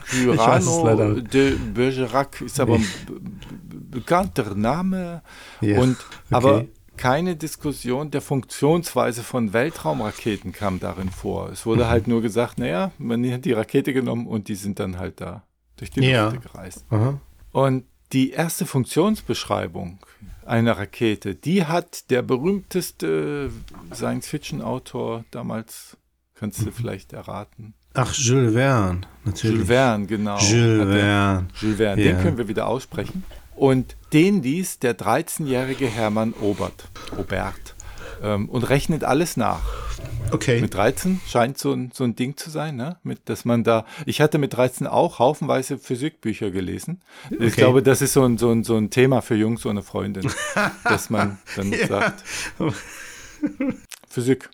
Cyrano 0.05 1.21
de 1.21 1.55
Bergerac 1.55 2.41
ist 2.41 2.59
aber 2.59 2.75
ein 2.75 2.85
bekannter 3.89 4.56
Name. 4.56 5.21
Ja, 5.62 5.80
und, 5.80 5.97
okay. 5.97 6.36
Aber 6.36 6.65
keine 6.97 7.36
Diskussion 7.38 8.12
der 8.12 8.21
Funktionsweise 8.21 9.23
von 9.23 9.54
Weltraumraketen 9.54 10.52
kam 10.52 10.80
darin 10.80 11.10
vor. 11.10 11.49
Es 11.49 11.65
wurde 11.65 11.88
halt 11.88 12.08
nur 12.08 12.21
gesagt, 12.21 12.58
naja, 12.60 12.91
man 12.97 13.30
hat 13.32 13.45
die 13.45 13.54
Rakete 13.54 13.93
genommen 13.93 14.28
und 14.28 14.47
die 14.49 14.56
sind 14.56 14.80
dann 14.80 14.97
halt 14.99 15.21
da 15.21 15.43
durch 15.78 15.91
die 15.91 16.02
Ja. 16.02 16.30
Luft 16.30 16.41
gereist. 16.41 16.86
Aha. 16.89 17.19
Und 17.52 17.86
die 18.12 18.32
erste 18.32 18.65
Funktionsbeschreibung 18.65 19.99
einer 20.45 20.78
Rakete, 20.78 21.36
die 21.36 21.65
hat 21.65 22.10
der 22.10 22.21
berühmteste 22.23 23.49
Science-Fiction-Autor 23.93 25.23
damals, 25.32 25.95
kannst 26.36 26.65
du 26.65 26.71
vielleicht 26.71 27.13
erraten, 27.13 27.73
Ach, 27.95 28.13
Jules 28.13 28.54
Verne, 28.54 29.02
natürlich. 29.25 29.56
Jules 29.58 29.67
Verne, 29.67 30.06
genau. 30.06 30.38
Jules 30.38 30.88
Verne. 30.88 31.47
Jules 31.60 31.78
Verne, 31.78 32.04
Ja. 32.04 32.12
den 32.13 32.21
können 32.21 32.38
wir 32.38 32.47
wieder 32.47 32.67
aussprechen. 32.67 33.23
Und 33.60 33.98
den 34.13 34.41
liest 34.41 34.84
der 34.84 34.98
13-jährige 34.98 35.88
Hermann 35.88 36.34
Obert, 36.34 36.88
Obert 37.17 37.76
ähm, 38.24 38.48
und 38.48 38.63
rechnet 38.69 39.04
alles 39.04 39.36
nach. 39.36 39.62
Okay. 40.32 40.62
Mit 40.62 40.74
13 40.76 41.19
scheint 41.28 41.58
so 41.58 41.74
ein, 41.74 41.91
so 41.93 42.06
ein 42.06 42.15
Ding 42.15 42.38
zu 42.38 42.50
sein, 42.52 42.76
ne? 42.78 42.98
Mit, 43.04 43.28
dass 43.28 43.43
man 43.45 43.63
da, 43.65 43.86
ich 44.06 44.22
hatte 44.22 44.38
mit 44.38 44.54
13 44.54 44.88
auch 44.88 45.19
haufenweise 45.19 45.78
Physikbücher 45.78 46.52
gelesen. 46.52 47.02
Ich 47.32 47.38
Okay. 47.38 47.50
glaube, 47.52 47.84
das 47.84 48.02
ist 48.02 48.13
so 48.13 48.24
ein, 48.24 48.38
so, 48.38 48.50
ein, 48.52 48.63
so 48.63 48.78
ein 48.78 48.91
Thema 48.91 49.22
für 49.22 49.36
Jungs 49.36 49.65
ohne 49.65 49.82
Freundin, 49.84 50.32
dass 50.86 51.10
man 51.10 51.38
dann 51.56 51.72
Ja. 51.80 51.88
sagt, 51.88 52.24
Physik. 54.08 54.50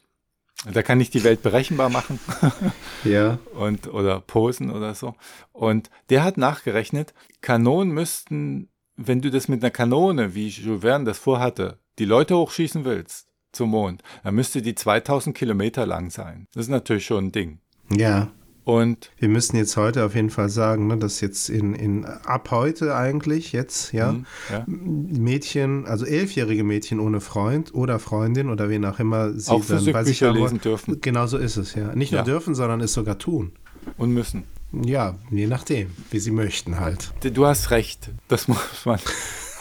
Da 0.72 0.82
kann 0.82 1.00
ich 1.00 1.12
die 1.12 1.24
Welt 1.24 1.44
berechenbar 1.44 1.90
machen 1.90 2.20
Ja. 3.04 3.38
und 3.54 3.88
oder 3.88 4.20
posen 4.20 4.72
oder 4.72 4.96
so. 4.96 5.14
Und 5.52 5.92
der 6.10 6.24
hat 6.24 6.38
nachgerechnet, 6.38 7.14
Kanonen 7.42 7.94
müssten, 7.94 8.70
wenn 8.98 9.22
du 9.22 9.30
das 9.32 9.48
mit 9.48 9.62
einer 9.64 9.72
Kanone, 9.72 10.36
wie 10.36 10.48
Jules 10.48 10.82
Verne 10.82 11.06
das 11.06 11.18
vorhatte, 11.18 11.80
die 12.00 12.06
Leute 12.06 12.36
hochschießen 12.38 12.86
willst 12.86 13.28
zum 13.52 13.70
Mond, 13.72 14.04
dann 14.24 14.36
müsste 14.36 14.62
die 14.62 14.76
2000 14.76 15.36
Kilometer 15.36 15.86
lang 15.86 16.10
sein. 16.10 16.48
Das 16.54 16.66
ist 16.66 16.70
natürlich 16.72 17.06
schon 17.06 17.26
ein 17.26 17.32
Ding. 17.32 17.60
Ja. 17.96 18.30
Und 18.64 19.12
Wir 19.20 19.30
müssen 19.30 19.58
jetzt 19.58 19.78
heute 19.78 20.04
auf 20.04 20.16
jeden 20.16 20.32
Fall 20.32 20.50
sagen, 20.50 20.88
ne, 20.88 20.98
dass 20.98 21.22
jetzt 21.22 21.50
in, 21.52 21.76
in 21.76 22.04
ab 22.04 22.50
heute 22.50 22.96
eigentlich 22.96 23.52
jetzt, 23.52 23.92
ja, 23.94 24.10
hm, 24.10 24.26
ja, 24.52 24.64
Mädchen, 24.66 25.86
also 25.86 26.04
elfjährige 26.06 26.64
Mädchen 26.64 27.00
ohne 27.00 27.22
Freund 27.22 27.76
oder 27.76 28.00
Freundin 28.00 28.50
oder 28.50 28.68
wen 28.70 28.84
auch 28.86 29.00
immer 29.00 29.34
sie 29.34 29.52
auch 29.52 29.64
dann 29.66 29.86
bei 29.92 30.04
sich 30.04 30.20
Physikbücher 30.20 30.28
haben 30.30 30.36
wollen. 30.40 30.44
lesen 30.46 30.62
dürfen 30.62 31.02
Genau 31.02 31.28
so 31.28 31.38
ist 31.38 31.58
es, 31.58 31.76
ja. 31.76 31.94
Nicht 31.96 32.12
nur 32.12 32.22
Ja. 32.22 32.26
dürfen, 32.26 32.56
sondern 32.56 32.82
es 32.82 32.94
sogar 32.94 33.20
tun. 33.20 33.52
und 33.98 34.10
müssen. 34.12 34.46
Ja, 34.72 35.16
je 35.32 35.48
nachdem, 35.48 35.92
wie 36.12 36.20
sie 36.20 36.32
möchten 36.32 36.80
halt. 36.80 37.14
Du 37.22 37.46
hast 37.46 37.72
recht, 37.72 38.10
das 38.28 38.48
muss 38.50 38.86
man 38.86 39.00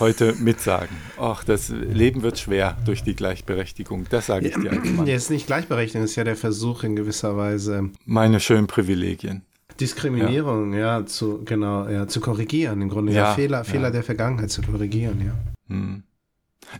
heute 0.00 0.34
mitsagen. 0.34 0.96
Ach, 1.18 1.44
das 1.44 1.68
Leben 1.68 2.22
wird 2.22 2.38
schwer 2.38 2.76
durch 2.84 3.02
die 3.02 3.14
Gleichberechtigung. 3.14 4.06
Das 4.10 4.26
sage 4.26 4.48
ich 4.48 4.54
dir 4.54 4.72
Mann. 4.72 5.06
Ja, 5.06 5.14
ist 5.14 5.30
nicht 5.30 5.46
Gleichberechtigung, 5.46 6.04
ist 6.04 6.16
ja 6.16 6.24
der 6.24 6.36
Versuch 6.36 6.82
in 6.82 6.96
gewisser 6.96 7.36
Weise 7.36 7.90
Meine 8.04 8.40
schönen 8.40 8.66
Privilegien. 8.66 9.42
Diskriminierung, 9.80 10.72
ja, 10.72 11.04
zu 11.04 11.42
genau, 11.44 11.88
ja, 11.88 12.06
zu 12.06 12.20
korrigieren, 12.20 12.80
im 12.80 12.88
Grunde 12.88 13.12
ja, 13.12 13.28
Ja, 13.30 13.34
Fehler, 13.34 13.58
ja. 13.58 13.64
Fehler 13.64 13.90
der 13.90 14.04
Vergangenheit 14.04 14.50
zu 14.50 14.62
korrigieren, 14.62 15.20
ja. 15.24 15.34
Hm. 15.68 16.04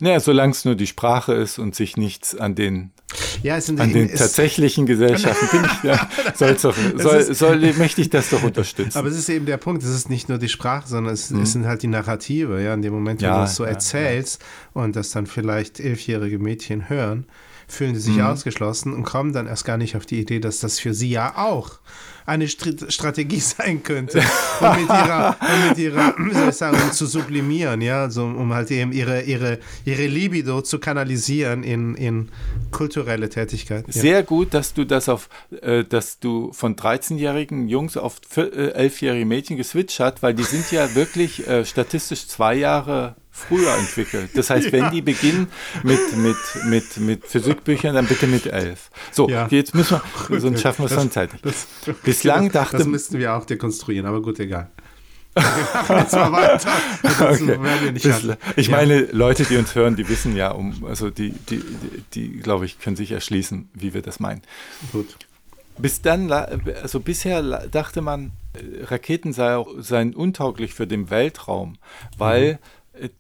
Naja, 0.01 0.19
solange 0.19 0.53
es 0.53 0.65
nur 0.65 0.75
die 0.75 0.87
Sprache 0.87 1.35
ist 1.35 1.59
und 1.59 1.75
sich 1.75 1.97
nichts 1.97 2.35
an 2.35 2.55
den, 2.57 2.91
Ja, 3.43 3.57
es 3.57 3.69
an 3.69 3.77
den 3.93 4.09
es- 4.09 4.19
tatsächlichen 4.19 4.87
Gesellschaften, 4.87 5.47
bin 5.53 5.65
ich, 5.71 5.83
ja, 5.85 6.09
soll's 6.35 6.63
doch, 6.63 6.75
soll, 6.97 7.35
soll, 7.35 7.73
möchte 7.75 8.01
ich 8.01 8.11
das 8.11 8.31
doch 8.31 8.43
unterstützen. 8.43 8.99
Aber 8.99 9.09
es 9.09 9.17
ist 9.17 9.29
eben 9.29 9.47
der 9.47 9.57
Punkt, 9.59 9.83
es 9.85 9.91
ist 9.91 10.11
nicht 10.11 10.29
nur 10.29 10.39
die 10.39 10.49
Sprache, 10.49 10.89
sondern 10.89 11.13
es, 11.15 11.31
es 11.31 11.53
sind 11.53 11.67
halt 11.67 11.83
die 11.83 11.87
Narrative, 11.89 12.61
ja, 12.63 12.75
in 12.75 12.83
dem 12.83 12.93
Moment, 12.93 13.21
wo 13.21 13.27
Mhm. 13.27 13.31
Ja, 13.31 13.35
du 13.37 13.41
das 13.43 13.57
so 13.57 13.65
ja, 13.65 13.71
erzählst 13.71 14.43
und 14.73 14.97
das 14.97 15.11
dann 15.11 15.27
vielleicht 15.27 15.79
elfjährige 15.81 16.39
Mädchen 16.41 16.89
hören, 16.89 17.27
fühlen 17.69 17.95
sie 17.95 18.01
sich 18.01 18.17
Mhm. 18.17 18.23
ausgeschlossen 18.27 18.93
und 18.93 19.05
kommen 19.05 19.33
dann 19.33 19.47
erst 19.47 19.65
gar 19.65 19.77
nicht 19.77 19.97
auf 19.97 20.07
die 20.07 20.21
Idee, 20.21 20.41
dass 20.41 20.61
das 20.61 20.79
für 20.79 20.95
sie 20.95 21.11
ja 21.11 21.35
auch 21.37 21.79
eine 22.27 22.49
Str 22.49 22.71
Strategie 22.91 23.41
sein 23.41 23.83
könnte, 23.83 24.23
um 24.61 24.81
mit 24.81 24.89
ihrer, 24.89 25.37
um 25.41 25.69
mit 25.69 25.79
ihrer, 25.79 26.15
wie 26.19 26.33
soll 26.35 26.49
ich 26.49 26.55
sagen, 26.55 26.79
um 26.83 26.91
zu 26.93 27.05
sublimieren, 27.07 27.83
ja, 27.83 28.09
so, 28.09 28.25
um 28.25 28.55
halt 28.55 28.71
eben 28.71 28.93
ihre, 28.93 29.23
ihre, 29.23 29.59
ihre 29.85 30.07
Libido 30.07 30.63
zu 30.63 30.79
kanalisieren 30.79 31.63
in, 31.63 31.95
in 31.97 32.31
kulturelle 32.71 33.29
Tätigkeit. 33.29 33.85
Ja. 33.89 34.01
Sehr 34.01 34.23
gut, 34.23 34.55
dass 34.55 34.73
du 34.73 34.85
das 34.87 35.11
auf, 35.11 35.29
äh, 35.61 35.85
dass 35.85 36.19
du 36.19 36.51
von 36.55 36.77
13-jährigen 36.77 37.69
Jungs 37.69 37.97
auf 37.99 38.17
vier- 38.27 38.75
äh, 38.75 38.87
11-jährige 38.87 39.27
Mädchen 39.27 39.57
geswitcht 39.59 40.01
hast, 40.01 40.23
weil 40.23 40.33
die 40.33 40.45
sind 40.45 40.71
ja 40.73 40.95
wirklich 40.95 41.47
äh, 41.47 41.65
statistisch 41.67 42.27
zwei 42.27 42.55
Jahre 42.55 43.17
früher 43.37 43.75
entwickelt. 43.75 44.31
Das 44.35 44.49
heißt, 44.49 44.71
wenn 44.71 44.91
die 44.93 45.03
beginnen 45.03 45.49
mit, 45.83 46.17
mit, 46.17 46.37
mit, 46.67 46.97
mit 46.99 47.27
Physikbüchern, 47.27 47.95
dann 47.95 48.07
bitte 48.07 48.29
mit 48.29 48.47
elf. 48.47 48.91
So, 49.11 49.29
Ja. 49.29 49.49
jetzt 49.51 49.75
müssen 49.75 50.01
wir, 50.29 50.41
sonst 50.41 50.61
schaffen 50.63 50.85
wir 50.85 50.91
es 50.91 50.97
dann 50.97 51.11
zeitig. 51.11 51.41
Bislang 52.05 52.51
dachte 52.53 52.79
Das 52.79 52.87
müssten 52.87 53.19
wir 53.19 53.35
auch 53.35 53.45
dekonstruieren, 53.45 54.07
aber 54.07 54.23
gut, 54.23 54.39
egal. 54.39 54.71
Jetzt 55.89 56.13
mal 56.13 56.31
weiter. 56.31 56.71
Okay. 57.03 57.49
werden 57.49 57.85
wir 57.85 57.93
nicht 57.93 58.05
Bis, 58.05 58.21
fertig. 58.21 58.37
ich 58.57 58.69
Ja. 58.69 58.77
meine, 58.77 59.01
Leute, 59.11 59.45
die 59.45 59.57
uns 59.57 59.75
hören, 59.75 59.97
die 59.97 60.09
wissen 60.09 60.37
ja, 60.37 60.53
um, 60.53 60.85
also 60.85 61.11
die, 61.11 61.31
die, 61.33 61.59
die, 61.59 62.03
die 62.15 62.37
glaube 62.39 62.67
ich, 62.67 62.79
können 62.79 62.95
sich 62.95 63.11
erschließen, 63.11 63.69
wie 63.75 63.95
wir 63.95 64.03
das 64.03 64.21
meinen. 64.21 64.43
Gut. 64.93 65.17
Bis 65.77 66.03
dann, 66.03 66.31
also 66.31 67.01
bisher 67.01 67.43
dachte 67.67 68.01
man, 68.01 68.31
äh, 68.53 68.85
Raketen 68.85 69.33
seien 69.33 70.15
untauglich 70.15 70.73
für 70.73 70.87
den 70.87 71.11
Weltraum, 71.11 71.79
weil 72.17 72.43
äh, 72.45 72.59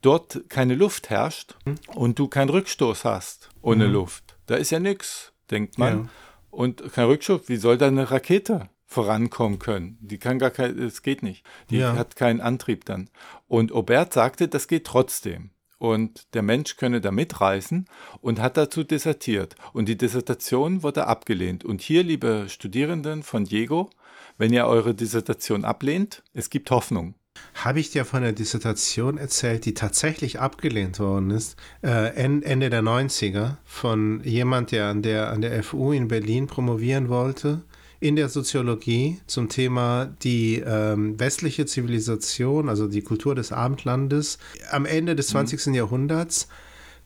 dort 0.02 0.44
keine 0.48 0.74
Luft 0.74 1.10
herrscht 1.10 1.56
und 1.94 2.18
du 2.18 2.28
keinen 2.28 2.50
Rückstoß 2.50 3.04
hast 3.04 3.50
ohne 3.62 3.86
Luft. 3.86 4.36
Da 4.46 4.56
ist 4.56 4.70
ja 4.70 4.78
nichts, 4.80 5.32
denkt 5.50 5.78
man. 5.78 6.04
Ja. 6.04 6.08
Und 6.50 6.92
kein 6.92 7.06
Rückstoß, 7.06 7.48
wie 7.48 7.56
soll 7.56 7.78
da 7.78 7.88
eine 7.88 8.10
Rakete 8.10 8.68
vorankommen 8.86 9.58
können? 9.58 9.98
Die 10.00 10.18
kann 10.18 10.38
gar 10.38 10.50
kein, 10.50 10.78
es 10.78 11.02
geht 11.02 11.22
nicht. 11.22 11.44
Die 11.70 11.78
Ja. 11.78 11.96
hat 11.96 12.14
keinen 12.14 12.40
Antrieb 12.40 12.84
dann. 12.84 13.10
Und 13.48 13.72
Aubert 13.72 14.12
sagte, 14.12 14.46
das 14.48 14.68
geht 14.68 14.86
trotzdem. 14.86 15.50
Und 15.78 16.32
der 16.34 16.42
Mensch 16.42 16.76
könne 16.76 17.00
da 17.00 17.10
mitreisen 17.10 17.86
und 18.20 18.40
hat 18.40 18.56
dazu 18.56 18.84
dissertiert. 18.84 19.56
Und 19.72 19.86
die 19.88 19.98
Dissertation 19.98 20.82
wurde 20.84 21.06
abgelehnt. 21.08 21.64
Und 21.64 21.82
hier, 21.82 22.04
liebe 22.04 22.46
Studierenden 22.48 23.22
von 23.22 23.44
Diego, 23.44 23.90
wenn 24.38 24.52
ihr 24.52 24.66
eure 24.66 24.94
Dissertation 24.94 25.64
ablehnt, 25.64 26.22
es 26.32 26.48
gibt 26.48 26.70
Hoffnung. 26.70 27.14
Habe 27.54 27.80
ich 27.80 27.90
dir 27.90 28.04
von 28.04 28.22
der 28.22 28.32
Dissertation 28.32 29.18
erzählt, 29.18 29.64
die 29.64 29.74
tatsächlich 29.74 30.40
abgelehnt 30.40 30.98
worden 30.98 31.30
ist, 31.30 31.56
äh, 31.82 32.14
en- 32.14 32.42
Ende 32.42 32.70
der 32.70 32.82
90er, 32.82 33.56
von 33.64 34.22
jemand, 34.24 34.72
der 34.72 34.86
an 34.86 35.02
der, 35.02 35.30
an 35.30 35.40
der 35.40 35.62
FU 35.62 35.92
in 35.92 36.08
Berlin 36.08 36.46
promovieren 36.46 37.08
wollte, 37.08 37.62
in 38.00 38.16
der 38.16 38.28
Soziologie 38.28 39.20
zum 39.26 39.48
Thema 39.48 40.14
die 40.22 40.62
ähm, 40.66 41.18
westliche 41.18 41.64
Zivilisation, 41.64 42.68
also 42.68 42.86
die 42.86 43.02
Kultur 43.02 43.34
des 43.34 43.50
Abendlandes, 43.52 44.38
am 44.70 44.84
Ende 44.84 45.16
des 45.16 45.28
20. 45.28 45.66
Jahrhunderts 45.74 46.48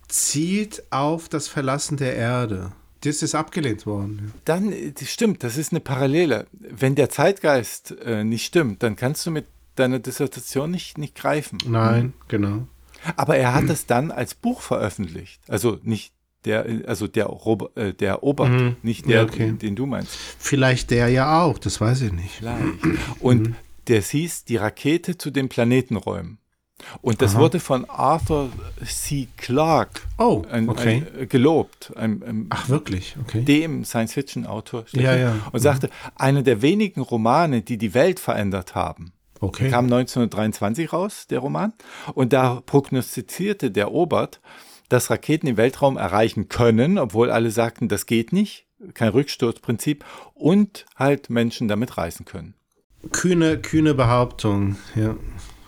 zielt 0.08 0.82
auf 0.90 1.28
das 1.28 1.48
Verlassen 1.48 1.96
der 1.98 2.16
Erde. 2.16 2.72
Das 3.02 3.22
ist 3.22 3.34
abgelehnt 3.36 3.86
worden. 3.86 4.32
Dann, 4.44 4.72
äh, 4.72 4.92
das 4.92 5.08
stimmt, 5.10 5.44
das 5.44 5.56
ist 5.56 5.72
eine 5.72 5.80
Parallele. 5.80 6.46
Wenn 6.52 6.94
der 6.96 7.10
Zeitgeist 7.10 7.94
äh, 8.04 8.24
nicht 8.24 8.44
stimmt, 8.46 8.82
dann 8.82 8.96
kannst 8.96 9.24
du 9.26 9.30
mit 9.30 9.44
deiner 9.78 9.98
Dissertation 9.98 10.70
nicht, 10.70 10.98
nicht 10.98 11.14
greifen. 11.14 11.58
Nein, 11.66 12.12
genau. 12.28 12.66
Aber 13.16 13.36
er 13.36 13.54
hat 13.54 13.64
es 13.70 13.86
dann 13.86 14.10
als 14.10 14.34
Buch 14.34 14.60
veröffentlicht. 14.60 15.40
Also 15.48 15.78
nicht 15.82 16.12
der, 16.44 16.64
also 16.86 17.06
der, 17.06 17.26
Rob, 17.26 17.76
äh, 17.76 17.92
der 17.92 18.22
Obert, 18.22 18.50
Mhm. 18.50 18.76
nicht 18.82 19.08
der, 19.08 19.24
okay. 19.24 19.46
den, 19.46 19.58
den 19.58 19.76
du 19.76 19.86
meinst. 19.86 20.16
Vielleicht 20.38 20.90
der 20.90 21.08
ja 21.08 21.42
auch, 21.42 21.58
das 21.58 21.80
weiß 21.80 22.02
ich 22.02 22.12
nicht. 22.12 22.30
Vielleicht. 22.36 22.62
Und 23.20 23.54
der 23.88 24.00
hieß 24.02 24.44
die 24.44 24.56
Rakete 24.56 25.16
zu 25.18 25.30
den 25.30 25.48
Planetenräumen. 25.48 26.38
Und 27.02 27.22
das 27.22 27.34
Aha. 27.34 27.40
wurde 27.40 27.58
von 27.58 27.86
Arthur 27.90 28.50
C. 28.84 29.26
Clarke 29.36 30.00
Oh, 30.16 30.44
ein, 30.48 30.68
okay. 30.68 31.04
ein, 31.16 31.22
äh, 31.22 31.26
gelobt, 31.26 31.92
einem 31.96 32.46
Ach, 32.50 32.68
wirklich? 32.68 33.16
Okay. 33.20 33.42
dem 33.42 33.84
Science-Fiction-Autor, 33.84 34.84
Ja, 34.92 35.16
ja. 35.16 35.34
und 35.50 35.58
sagte, 35.58 35.90
einer 36.14 36.42
der 36.42 36.62
wenigen 36.62 37.00
Romane, 37.00 37.62
die 37.62 37.78
die 37.78 37.94
Welt 37.94 38.20
verändert 38.20 38.76
haben. 38.76 39.12
Okay. 39.40 39.70
Kam 39.70 39.84
1923 39.84 40.92
raus, 40.92 41.26
der 41.28 41.38
Roman. 41.40 41.72
Und 42.14 42.32
da 42.32 42.60
prognostizierte 42.64 43.70
der 43.70 43.92
Obert, 43.92 44.40
dass 44.88 45.10
Raketen 45.10 45.46
den 45.46 45.56
Weltraum 45.56 45.96
erreichen 45.96 46.48
können, 46.48 46.98
obwohl 46.98 47.30
alle 47.30 47.50
sagten, 47.50 47.88
das 47.88 48.06
geht 48.06 48.32
nicht, 48.32 48.66
kein 48.94 49.10
Rücksturzprinzip, 49.10 50.04
und 50.34 50.86
halt 50.96 51.30
Menschen 51.30 51.68
damit 51.68 51.98
reisen 51.98 52.24
können. 52.24 52.54
Kühne, 53.12 53.58
kühne 53.58 53.94
Behauptung, 53.94 54.76
ja. 54.94 55.16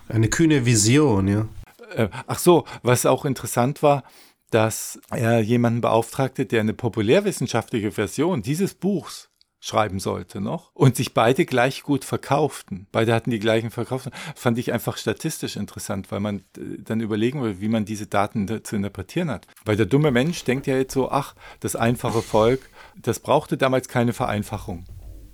Eine 0.09 0.29
kühne 0.29 0.67
Vision, 0.67 1.29
ja. 1.29 1.49
Äh, 1.95 2.09
ach 2.27 2.39
so, 2.39 2.65
was 2.83 3.07
auch 3.07 3.25
interessant 3.25 3.83
war, 3.83 4.03
dass 4.51 4.99
er 5.11 5.41
jemanden 5.41 5.81
beauftragte, 5.81 6.47
der 6.47 6.61
eine 6.61 6.75
populärwissenschaftliche 6.75 7.93
Version 7.93 8.43
dieses 8.43 8.75
Buchs 8.75 9.30
schreiben 9.61 10.01
sollte 10.01 10.41
noch 10.41 10.71
und 10.75 10.97
sich 10.97 11.13
beide 11.15 11.45
gleich 11.45 11.83
gut 11.83 12.05
verkauften. 12.05 12.87
Beide 12.93 13.15
hatten 13.15 13.31
die 13.31 13.39
gleichen 13.39 13.71
Verkaufs. 13.71 14.09
Fand 14.35 14.59
ich 14.59 14.73
einfach 14.73 14.97
statistisch 14.97 15.57
interessant, 15.57 16.11
weil 16.11 16.21
man 16.21 16.39
äh, 16.57 16.79
dann 16.79 17.01
überlegen 17.01 17.43
will, 17.43 17.61
wie 17.61 17.69
man 17.69 17.85
diese 17.85 18.07
Daten 18.07 18.65
zu 18.65 18.75
interpretieren 18.77 19.31
hat. 19.31 19.47
Weil 19.65 19.77
der 19.77 19.87
dumme 19.87 20.11
Mensch 20.11 20.45
denkt 20.45 20.67
ja 20.67 20.77
jetzt 20.77 20.95
so, 20.95 21.11
ach, 21.11 21.35
das 21.61 21.77
einfache 21.77 22.23
Volk, 22.23 22.71
das 22.97 23.21
brauchte 23.21 23.57
damals 23.57 23.89
keine 23.89 24.13
Vereinfachung, 24.15 24.85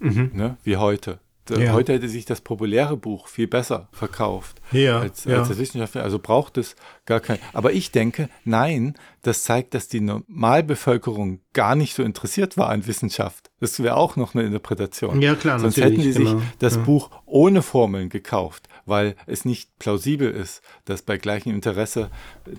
Mhm. 0.00 0.30
ne, 0.34 0.56
wie 0.64 0.76
heute. 0.76 1.20
D- 1.48 1.62
Ja. 1.64 1.72
Heute 1.72 1.92
hätte 1.94 2.08
sich 2.08 2.24
das 2.24 2.40
populäre 2.40 2.96
Buch 2.96 3.28
viel 3.28 3.46
besser 3.46 3.88
verkauft 3.92 4.60
Ja, 4.72 5.00
als, 5.00 5.24
ja. 5.24 5.38
als 5.38 5.48
das 5.48 5.58
Wissenschaftler. 5.58 6.02
Also 6.02 6.18
braucht 6.18 6.58
es 6.58 6.76
gar 7.04 7.20
kein. 7.20 7.38
Aber 7.52 7.72
ich 7.72 7.92
denke, 7.92 8.28
nein, 8.44 8.94
das 9.22 9.44
zeigt, 9.44 9.74
dass 9.74 9.88
die 9.88 10.00
Normalbevölkerung 10.00 11.40
gar 11.52 11.74
nicht 11.76 11.94
so 11.94 12.02
interessiert 12.02 12.56
war 12.56 12.68
an 12.70 12.86
Wissenschaft. 12.86 13.50
Das 13.60 13.82
wäre 13.82 13.96
auch 13.96 14.16
noch 14.16 14.34
eine 14.34 14.44
Interpretation. 14.44 15.20
Ja, 15.22 15.34
klar, 15.34 15.58
Sonst 15.58 15.76
hätten 15.78 16.00
die 16.00 16.12
sich 16.12 16.24
genau. 16.28 16.42
das 16.58 16.76
Ja. 16.76 16.82
Buch 16.82 17.10
ohne 17.24 17.62
Formeln 17.62 18.08
gekauft, 18.08 18.68
weil 18.84 19.16
es 19.26 19.44
nicht 19.44 19.78
plausibel 19.78 20.30
ist, 20.30 20.62
dass 20.84 21.02
bei 21.02 21.16
gleichem 21.16 21.52
Interesse 21.54 22.10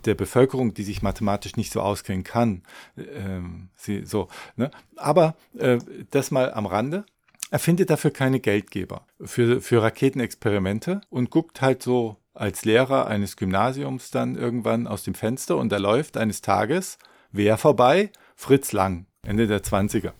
der 0.05 0.15
Bevölkerung, 0.15 0.73
die 0.73 0.83
sich 0.83 1.01
mathematisch 1.01 1.55
nicht 1.55 1.71
so 1.71 1.81
auskennen 1.81 2.23
kann, 2.23 2.63
ähm, 2.97 3.69
sie 3.75 4.05
so. 4.05 4.27
Ne? 4.55 4.71
Aber 4.95 5.35
äh, 5.57 5.77
das 6.11 6.31
mal 6.31 6.51
am 6.53 6.65
Rande. 6.65 7.05
Er 7.49 7.59
findet 7.59 7.89
dafür 7.89 8.11
keine 8.11 8.39
Geldgeber 8.39 9.05
für, 9.21 9.61
für 9.61 9.81
Raketenexperimente 9.81 11.01
und 11.09 11.29
guckt 11.29 11.61
halt 11.61 11.81
so 11.81 12.17
als 12.33 12.65
Lehrer 12.65 13.07
eines 13.07 13.37
Gymnasiums 13.37 14.11
dann 14.11 14.35
irgendwann 14.35 14.85
aus 14.85 15.03
dem 15.03 15.15
Fenster 15.15 15.57
und 15.57 15.71
da 15.71 15.77
läuft 15.77 16.17
eines 16.17 16.41
Tages 16.41 16.97
wer 17.31 17.57
vorbei? 17.57 18.11
Fritz 18.35 18.71
Lang, 18.71 19.05
Ende 19.23 19.47
der 19.47 19.63
20er. 19.63 20.11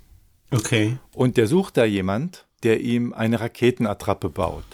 Okay. 0.52 0.98
Und 1.14 1.38
der 1.38 1.48
sucht 1.48 1.78
da 1.78 1.86
jemand, 1.86 2.48
der 2.64 2.80
ihm 2.82 3.14
eine 3.14 3.40
Raketenattrappe 3.40 4.30
baut. 4.30 4.66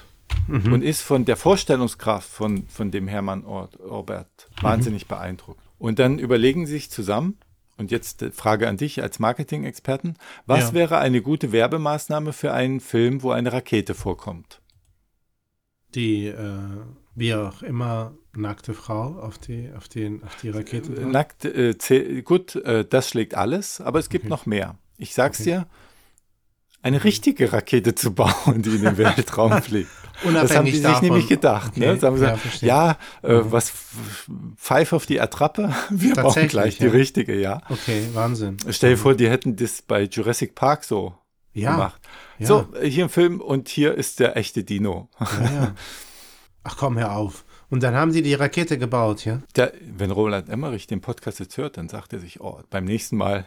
Und 0.48 0.82
ist 0.82 1.02
von 1.02 1.26
der 1.26 1.38
Vorstellungskraft 1.38 2.30
von, 2.30 2.68
von 2.68 2.92
dem 2.92 3.08
Hermann 3.08 3.46
Or 3.46 3.70
Orbert 3.80 4.50
wahnsinnig 4.62 5.08
beeindruckt. 5.08 5.62
Und 5.78 6.00
dann 6.00 6.20
überlegen 6.20 6.66
sie 6.66 6.74
sich 6.74 6.92
zusammen, 6.92 7.38
und 7.84 7.92
jetzt 7.92 8.22
äh, 8.22 8.32
Frage 8.32 8.68
an 8.68 8.78
dich 8.78 9.02
als 9.02 9.20
Marketing-Experten, 9.20 10.16
was 10.46 10.70
Ja. 10.70 10.74
wäre 10.74 10.98
eine 11.00 11.22
gute 11.22 11.52
Werbemaßnahme 11.52 12.34
für 12.34 12.54
einen 12.54 12.80
Film, 12.80 13.22
wo 13.24 13.32
eine 13.32 13.52
Rakete 13.54 13.94
vorkommt? 13.94 14.62
Die, 15.96 16.26
äh, 16.28 16.60
wie 17.16 17.36
auch 17.36 17.62
immer, 17.62 18.14
nackte 18.36 18.74
Frau 18.74 19.20
auf 19.20 19.38
die, 19.38 19.70
auf 19.78 19.88
den, 19.88 20.24
auf 20.24 20.36
die 20.42 20.50
Rakete. 20.50 20.94
drauf? 20.96 21.12
Nackt, 21.12 21.46
äh, 21.46 22.22
gut, 22.24 22.56
äh, 22.56 22.84
das 22.86 23.10
schlägt 23.10 23.36
alles, 23.36 23.80
aber 23.80 24.00
es 24.00 24.10
gibt 24.10 24.26
Okay. 24.26 24.30
noch 24.32 24.46
mehr. 24.46 24.78
Ich 24.98 25.14
sag's 25.14 25.42
Okay. 25.42 25.50
dir, 25.52 25.68
eine 26.82 27.04
richtige 27.04 27.54
Rakete 27.54 27.96
zu 27.96 28.14
bauen, 28.14 28.62
die 28.64 28.76
in 28.76 28.82
den 28.82 28.98
Weltraum 28.98 29.62
fliegt. 29.62 29.90
Das 30.34 30.56
haben 30.56 30.66
die 30.66 30.72
sich 30.72 30.82
davon- 30.84 31.08
nämlich 31.10 31.28
gedacht. 31.28 31.76
Ne? 31.78 31.92
Okay, 31.94 32.06
haben 32.06 32.18
sie 32.18 32.24
ja, 32.24 32.30
gesagt, 32.32 32.40
verstehe. 32.42 32.70
ja, 32.70 32.98
äh, 33.24 33.34
Mhm. 33.40 33.52
was 33.52 33.74
pfeif 34.58 34.94
auf 34.94 35.06
die 35.06 35.20
Attrappe, 35.20 35.74
wir 35.90 36.14
brauchen 36.14 36.48
gleich 36.48 36.78
die 36.78 36.86
ja. 36.86 36.92
richtige, 36.92 37.36
ja. 37.40 37.62
Okay, 37.70 38.08
Wahnsinn. 38.14 38.58
Stell 38.70 38.92
dir 38.92 38.98
vor, 38.98 39.16
die 39.16 39.30
hätten 39.30 39.56
das 39.56 39.82
bei 39.82 40.04
Jurassic 40.04 40.56
Park 40.56 40.84
so 40.84 41.16
Ja, 41.54 41.72
gemacht. 41.72 42.02
ja. 42.40 42.48
So, 42.48 42.68
hier 42.82 43.04
im 43.04 43.10
Film 43.10 43.42
und 43.42 43.70
hier 43.70 43.96
ist 43.96 44.20
der 44.20 44.38
echte 44.38 44.64
Dino. 44.64 45.10
Ja, 45.20 45.28
ja. 45.44 45.74
Ach 46.64 46.78
komm, 46.78 46.98
hör 46.98 47.16
auf. 47.16 47.44
Und 47.74 47.82
dann 47.82 47.96
haben 47.96 48.12
sie 48.12 48.22
die 48.22 48.36
Rakete 48.36 48.78
gebaut, 48.78 49.26
ja? 49.26 49.40
Der, 49.56 49.74
wenn 49.98 50.12
Roland 50.12 50.48
Emmerich 50.48 50.86
den 50.86 51.02
Podcast 51.02 51.40
jetzt 51.40 51.58
hört, 51.58 51.76
dann 51.78 51.90
sagt 51.90 52.14
er 52.14 52.20
sich, 52.20 52.40
oh, 52.40 52.60
beim 52.70 52.86
nächsten 52.86 53.18
Mal 53.18 53.46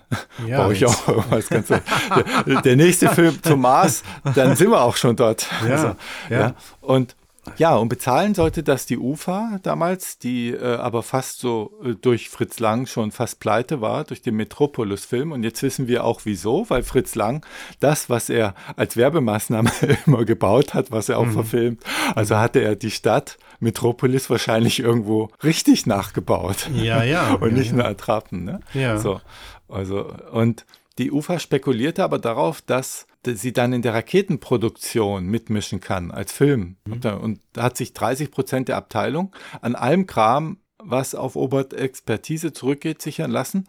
Ja, 0.49 0.65
baue 0.65 0.73
ich 0.73 0.81
jetzt. 0.81 0.91
auch 0.91 1.09
irgendwas 1.09 1.49
ganz. 1.49 1.69
der, 1.69 2.61
der 2.63 2.75
nächste 2.75 3.09
Film 3.11 3.41
zum 3.41 3.61
Mars, 3.61 4.03
dann 4.35 4.57
sind 4.57 4.71
wir 4.71 4.81
auch 4.83 4.97
schon 4.97 5.15
dort. 5.15 5.47
Also, 5.63 5.95
Ja, 6.29 6.39
ja. 6.41 6.55
Und 6.81 7.15
ja, 7.57 7.77
und 7.77 7.89
bezahlen 7.89 8.35
sollte 8.35 8.63
das 8.63 8.87
die 8.87 8.99
UFA 8.99 9.59
damals, 9.63 10.19
die 10.19 10.51
äh, 10.51 10.77
aber 10.77 11.03
fast 11.03 11.39
so 11.41 11.73
äh, 11.85 11.95
durch 11.95 12.29
Fritz 12.29 12.59
Lang 12.61 12.87
schon 12.87 13.13
fast 13.13 13.41
pleite 13.41 13.81
war, 13.81 14.05
durch 14.05 14.23
den 14.23 14.37
Metropolis-Film. 14.37 15.33
Und 15.33 15.43
jetzt 15.43 15.63
wissen 15.63 15.89
wir 15.89 16.05
auch 16.05 16.23
wieso, 16.25 16.69
weil 16.69 16.83
Fritz 16.83 17.15
Lang 17.15 17.45
das, 17.81 18.11
was 18.11 18.29
er 18.29 18.55
als 18.77 18.97
Werbemaßnahme 18.97 19.71
immer 20.07 20.25
gebaut 20.25 20.75
hat, 20.75 20.91
was 20.91 21.09
Mhm. 21.09 21.15
er 21.15 21.19
auch 21.19 21.31
verfilmt, 21.31 21.83
also 22.15 22.37
hatte 22.37 22.61
er 22.61 22.77
die 22.77 22.91
Stadt 22.91 23.39
Metropolis 23.61 24.29
wahrscheinlich 24.29 24.81
irgendwo 24.81 25.31
richtig 25.43 25.87
nachgebaut. 25.87 26.69
Ja, 26.75 27.03
ja. 27.03 27.35
und 27.41 27.51
ja, 27.51 27.57
nicht 27.57 27.71
ja. 27.71 27.77
nur 27.77 27.85
Attrappen. 27.87 28.45
Ne? 28.45 28.61
Ja. 28.75 28.99
So, 28.99 29.21
also, 29.69 30.13
und 30.33 30.67
die 30.99 31.11
UFA 31.11 31.39
spekulierte 31.39 32.03
aber 32.05 32.19
darauf, 32.19 32.63
dass 32.63 33.07
sie 33.35 33.53
dann 33.53 33.73
in 33.73 33.83
der 33.83 33.95
Raketenproduktion 33.95 35.27
mitmischen 35.27 35.81
kann 35.81 36.11
als 36.11 36.33
Film. 36.33 36.77
Und 36.89 37.05
da- 37.05 37.15
Und 37.17 37.41
da 37.53 37.65
hat 37.65 37.77
sich 37.77 37.93
30 37.93 38.31
Prozent 38.31 38.69
der 38.69 38.77
Abteilung 38.77 39.35
an 39.61 39.75
allem 39.75 40.07
Kram, 40.07 40.59
was 40.79 41.15
auf 41.15 41.35
Obert 41.37 41.73
Expertise 41.75 42.53
zurückgeht, 42.53 43.03
sichern 43.03 43.31
lassen 43.31 43.69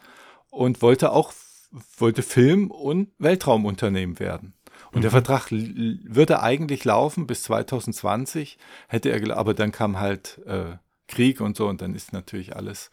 und 0.50 0.82
wollte 0.82 1.12
auch 1.12 1.34
wollte 1.98 2.22
Film- 2.24 2.72
und 2.72 3.10
Weltraumunternehmen 3.20 4.20
werden. 4.20 4.54
Und 4.94 5.02
der 5.04 5.12
Vertrag 5.12 5.52
würde 5.52 6.42
eigentlich 6.42 6.86
laufen 6.86 7.28
bis 7.28 7.44
2020, 7.44 8.58
hätte 8.88 9.10
er, 9.10 9.36
aber 9.38 9.54
dann 9.54 9.72
kam 9.74 10.00
halt 10.00 10.40
äh, 10.46 10.78
Krieg 11.08 11.42
und 11.42 11.58
so 11.58 11.68
und 11.68 11.82
dann 11.82 11.94
ist 11.94 12.14
natürlich 12.14 12.56
alles 12.56 12.90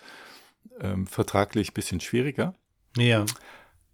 ähm, 0.81 1.07
vertraglich 1.07 1.71
ein 1.71 1.75
bisschen 1.75 2.01
schwieriger. 2.01 2.55
Ja. 2.97 3.25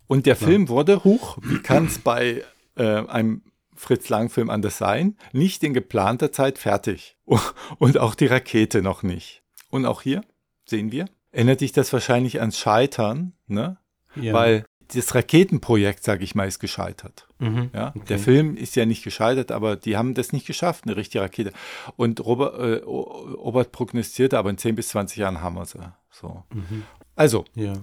Und 0.06 0.24
der 0.26 0.34
Film 0.36 0.68
wurde, 0.68 1.04
huch, 1.04 1.36
wie 1.42 1.58
kann 1.58 1.86
es 1.86 1.98
bei 1.98 2.42
äh, 2.76 3.06
einem 3.06 3.42
Fritz 3.74 4.08
Lang-Film 4.08 4.50
anders 4.50 4.78
sein, 4.78 5.16
nicht 5.32 5.62
in 5.64 5.72
geplanter 5.74 6.32
Zeit 6.32 6.58
fertig. 6.58 7.16
Und 7.78 7.98
auch 7.98 8.14
die 8.14 8.26
Rakete 8.26 8.82
noch 8.82 9.02
nicht. 9.02 9.42
Und 9.70 9.86
auch 9.86 10.02
hier 10.02 10.22
sehen 10.66 10.92
wir, 10.92 11.06
erinnert 11.32 11.60
dich 11.60 11.72
das 11.72 11.92
wahrscheinlich 11.92 12.40
ans 12.40 12.58
Scheitern, 12.58 13.32
ne? 13.46 13.78
ja. 14.16 14.32
Weil 14.34 14.64
das 14.92 15.14
Raketenprojekt, 15.14 16.02
sage 16.02 16.24
ich 16.24 16.34
mal, 16.34 16.48
ist 16.48 16.58
gescheitert. 16.58 17.28
Mhm. 17.38 17.70
Ja, 17.72 17.90
Okay. 17.94 18.04
der 18.08 18.18
Film 18.18 18.56
ist 18.56 18.74
ja 18.74 18.84
nicht 18.86 19.04
gescheitert, 19.04 19.52
aber 19.52 19.76
die 19.76 19.96
haben 19.96 20.14
das 20.14 20.32
nicht 20.32 20.46
geschafft, 20.48 20.84
eine 20.84 20.96
richtige 20.96 21.22
Rakete. 21.22 21.52
Und 21.96 22.24
Robert, 22.24 22.58
äh, 22.58 22.82
Robert 22.84 23.70
prognostizierte, 23.70 24.36
aber 24.36 24.50
in 24.50 24.58
10 24.58 24.74
bis 24.74 24.88
20 24.88 25.18
Jahren 25.18 25.40
haben 25.40 25.54
wir 25.54 25.64
sie. 25.64 25.78
So. 26.10 26.42
Mhm. 26.52 26.82
Also, 27.14 27.44
Ja. 27.54 27.74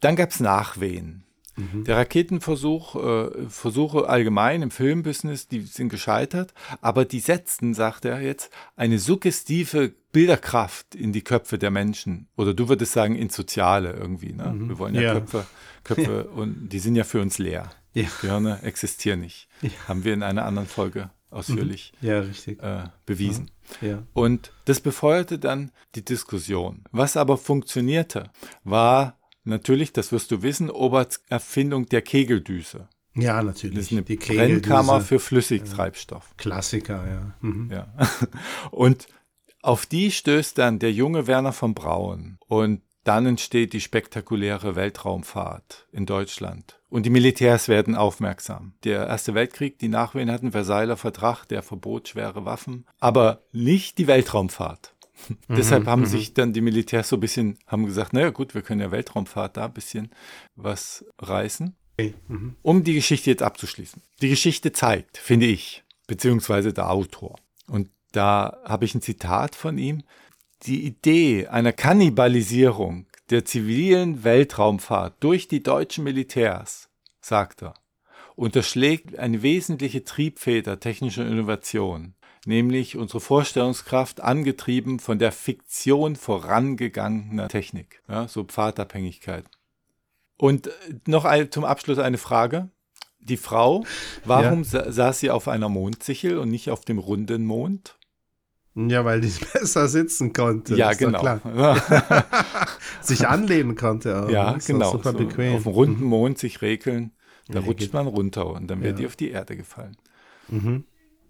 dann 0.00 0.16
gab 0.16 0.30
es 0.30 0.40
Nachwehen. 0.40 1.22
Mhm. 1.56 1.84
Der 1.84 1.96
Raketenversuch, 1.96 2.96
äh, 2.96 3.48
Versuche 3.48 4.08
allgemein 4.08 4.62
im 4.62 4.70
Filmbusiness, 4.70 5.48
die 5.48 5.60
sind 5.60 5.88
gescheitert, 5.88 6.52
aber 6.80 7.04
die 7.04 7.20
setzten, 7.20 7.74
sagt 7.74 8.04
er 8.04 8.20
jetzt, 8.20 8.50
eine 8.76 8.98
suggestive 8.98 9.94
Bilderkraft 10.12 10.94
in 10.94 11.12
die 11.12 11.22
Köpfe 11.22 11.58
der 11.58 11.70
Menschen. 11.70 12.28
Oder 12.36 12.54
du 12.54 12.68
würdest 12.68 12.92
sagen, 12.92 13.16
ins 13.16 13.34
Soziale 13.36 13.92
irgendwie. 13.92 14.32
Ne? 14.32 14.52
Mhm. 14.52 14.68
Wir 14.68 14.78
wollen 14.78 14.94
ja, 14.94 15.02
Ja. 15.02 15.12
Köpfe, 15.14 15.46
Köpfe 15.84 16.24
und 16.34 16.68
die 16.70 16.78
sind 16.78 16.96
ja 16.96 17.04
für 17.04 17.20
uns 17.20 17.38
leer. 17.38 17.70
Ja. 17.94 18.06
Gehirne 18.20 18.60
existieren 18.62 19.20
nicht. 19.20 19.48
Ja. 19.62 19.70
Haben 19.88 20.04
wir 20.04 20.12
in 20.14 20.22
einer 20.22 20.44
anderen 20.44 20.68
Folge 20.68 21.10
ausführlich 21.30 21.92
Ja, 22.00 22.20
richtig. 22.20 22.62
äh, 22.62 22.84
bewiesen. 23.04 23.50
Ja. 23.80 24.02
Und 24.12 24.52
das 24.66 24.80
befeuerte 24.80 25.38
dann 25.38 25.70
die 25.94 26.04
Diskussion. 26.04 26.84
Was 26.92 27.16
aber 27.16 27.36
funktionierte, 27.36 28.30
war 28.64 29.15
natürlich, 29.46 29.92
das 29.92 30.12
wirst 30.12 30.30
du 30.30 30.42
wissen, 30.42 30.70
Oberts 30.70 31.22
Erfindung 31.28 31.86
der 31.86 32.02
Kegeldüse. 32.02 32.88
Ja, 33.14 33.36
Das 33.36 33.44
natürlich. 33.46 33.78
ist 33.78 33.92
eine 33.92 34.02
die 34.02 34.16
Brennkammer 34.16 35.00
für 35.00 35.18
Flüssigtreibstoff. 35.18 36.36
Klassiker, 36.36 37.06
ja. 37.08 37.34
Mhm. 37.40 37.70
Ja. 37.72 37.88
Und 38.70 39.08
auf 39.62 39.86
die 39.86 40.10
stößt 40.10 40.58
dann 40.58 40.78
der 40.78 40.92
junge 40.92 41.26
Werner 41.26 41.52
von 41.52 41.74
Braun. 41.74 42.38
Und 42.46 42.82
dann 43.04 43.24
entsteht 43.24 43.72
die 43.72 43.80
spektakuläre 43.80 44.74
Weltraumfahrt 44.74 45.86
in 45.92 46.06
Deutschland. 46.06 46.80
Und 46.88 47.06
die 47.06 47.10
Militärs 47.10 47.68
werden 47.68 47.94
aufmerksam. 47.94 48.74
Der 48.84 49.06
Erste 49.06 49.34
Weltkrieg, 49.34 49.78
die 49.78 49.88
Nachwehen 49.88 50.30
hatten, 50.30 50.50
Versailler 50.50 50.96
Vertrag, 50.96 51.44
der 51.46 51.62
verbot 51.62 52.08
schwere 52.08 52.44
Waffen, 52.44 52.84
aber 52.98 53.42
nicht 53.52 53.98
die 53.98 54.08
Weltraumfahrt. 54.08 54.95
Deshalb 55.48 55.86
haben 55.86 56.06
sich 56.06 56.34
dann 56.34 56.52
die 56.52 56.60
Militärs 56.60 57.08
so 57.08 57.16
ein 57.16 57.20
bisschen, 57.20 57.58
haben 57.66 57.86
gesagt, 57.86 58.12
naja 58.12 58.30
gut, 58.30 58.54
wir 58.54 58.62
können 58.62 58.80
ja 58.80 58.90
Weltraumfahrt 58.90 59.56
da 59.56 59.66
ein 59.66 59.72
bisschen 59.72 60.10
was 60.54 61.04
reißen. 61.18 61.74
Okay. 61.98 62.14
Mhm. 62.28 62.56
Um 62.62 62.84
die 62.84 62.94
Geschichte 62.94 63.30
jetzt 63.30 63.42
abzuschließen. 63.42 64.02
Die 64.20 64.28
Geschichte 64.28 64.72
zeigt, 64.72 65.16
finde 65.16 65.46
ich, 65.46 65.84
beziehungsweise 66.06 66.72
der 66.72 66.90
Autor. 66.90 67.36
Und 67.68 67.88
da 68.12 68.58
habe 68.64 68.84
ich 68.84 68.94
ein 68.94 69.02
Zitat 69.02 69.54
von 69.54 69.78
ihm. 69.78 70.02
Die 70.62 70.84
Idee 70.84 71.46
einer 71.48 71.72
Kannibalisierung 71.72 73.06
der 73.30 73.44
zivilen 73.44 74.24
Weltraumfahrt 74.24 75.16
durch 75.20 75.48
die 75.48 75.62
deutschen 75.62 76.04
Militärs, 76.04 76.88
sagt 77.20 77.62
er, 77.62 77.74
unterschlägt 78.36 79.18
eine 79.18 79.42
wesentliche 79.42 80.04
Triebfeder 80.04 80.78
technischer 80.78 81.26
Innovation, 81.26 82.14
nämlich 82.46 82.96
unsere 82.96 83.20
Vorstellungskraft 83.20 84.20
angetrieben 84.22 84.98
von 84.98 85.18
der 85.18 85.32
Fiktion 85.32 86.16
vorangegangener 86.16 87.48
Technik, 87.48 88.02
ja, 88.08 88.28
so 88.28 88.44
Pfadabhängigkeit. 88.44 89.44
Und 90.38 90.68
äh, 90.68 90.70
noch 91.06 91.24
ein, 91.24 91.50
zum 91.50 91.64
Abschluss 91.64 91.98
eine 91.98 92.18
Frage. 92.18 92.70
Die 93.18 93.36
Frau, 93.36 93.84
warum 94.24 94.62
sa 94.62 94.90
saß 94.92 95.18
sie 95.18 95.30
auf 95.30 95.48
einer 95.48 95.68
Mondsichel 95.68 96.38
und 96.38 96.48
nicht 96.50 96.70
auf 96.70 96.84
dem 96.84 96.98
runden 96.98 97.44
Mond? 97.44 97.98
Ja, 98.76 99.04
weil 99.04 99.20
die 99.20 99.32
besser 99.52 99.88
sitzen 99.88 100.32
konnte. 100.32 100.76
Ja, 100.76 100.92
genau. 100.92 101.18
klar. 101.20 101.40
Sich 103.00 103.26
anlehnen 103.26 103.74
konnte 103.74 104.22
auch. 104.24 104.28
ja, 104.28 104.52
ne? 104.52 104.58
Ist 104.58 104.66
genau. 104.66 104.92
Super 104.92 105.12
So 105.12 105.18
bequem. 105.18 105.56
Auf 105.56 105.62
dem 105.64 105.72
runden 105.72 106.04
Mond 106.04 106.38
sich 106.38 106.62
regeln, 106.62 107.12
da 107.48 107.60
Ja, 107.60 107.64
rutscht 107.64 107.92
man 107.92 108.06
runter 108.06 108.46
und 108.46 108.68
dann 108.68 108.80
wäre 108.80 108.90
Ja. 108.92 108.96
die 108.98 109.06
auf 109.06 109.16
die 109.16 109.30
Erde 109.30 109.56
gefallen. 109.56 109.96
Mhm. 110.48 110.84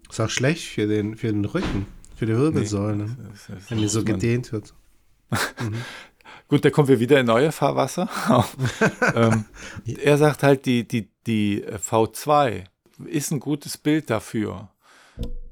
Ist 0.09 0.19
auch 0.19 0.29
schlecht 0.29 0.65
für 0.65 0.87
den, 0.87 1.15
für 1.15 1.27
den 1.27 1.45
Rücken, 1.45 1.85
für 2.15 2.25
die 2.25 2.35
Wirbelsäule, 2.35 2.97
ne? 3.07 3.17
Das- 3.31 3.47
das 3.47 3.71
wenn 3.71 3.77
die 3.79 3.87
so 3.87 4.03
gedehnt 4.03 4.51
wird. 4.51 4.73
Gut, 6.49 6.63
da 6.63 6.69
kommen 6.69 6.87
wir 6.87 6.99
wieder 7.01 7.19
in 7.19 7.25
neue 7.25 7.51
Fahrwasser. 7.51 8.07
ähm, 9.15 9.43
er 9.85 10.17
sagt 10.17 10.43
halt, 10.43 10.65
die, 10.65 10.87
die, 10.87 11.09
die 11.25 11.61
V2 11.65 12.63
ist 13.05 13.31
ein 13.31 13.41
gutes 13.41 13.77
Bild 13.77 14.09
dafür. 14.09 14.69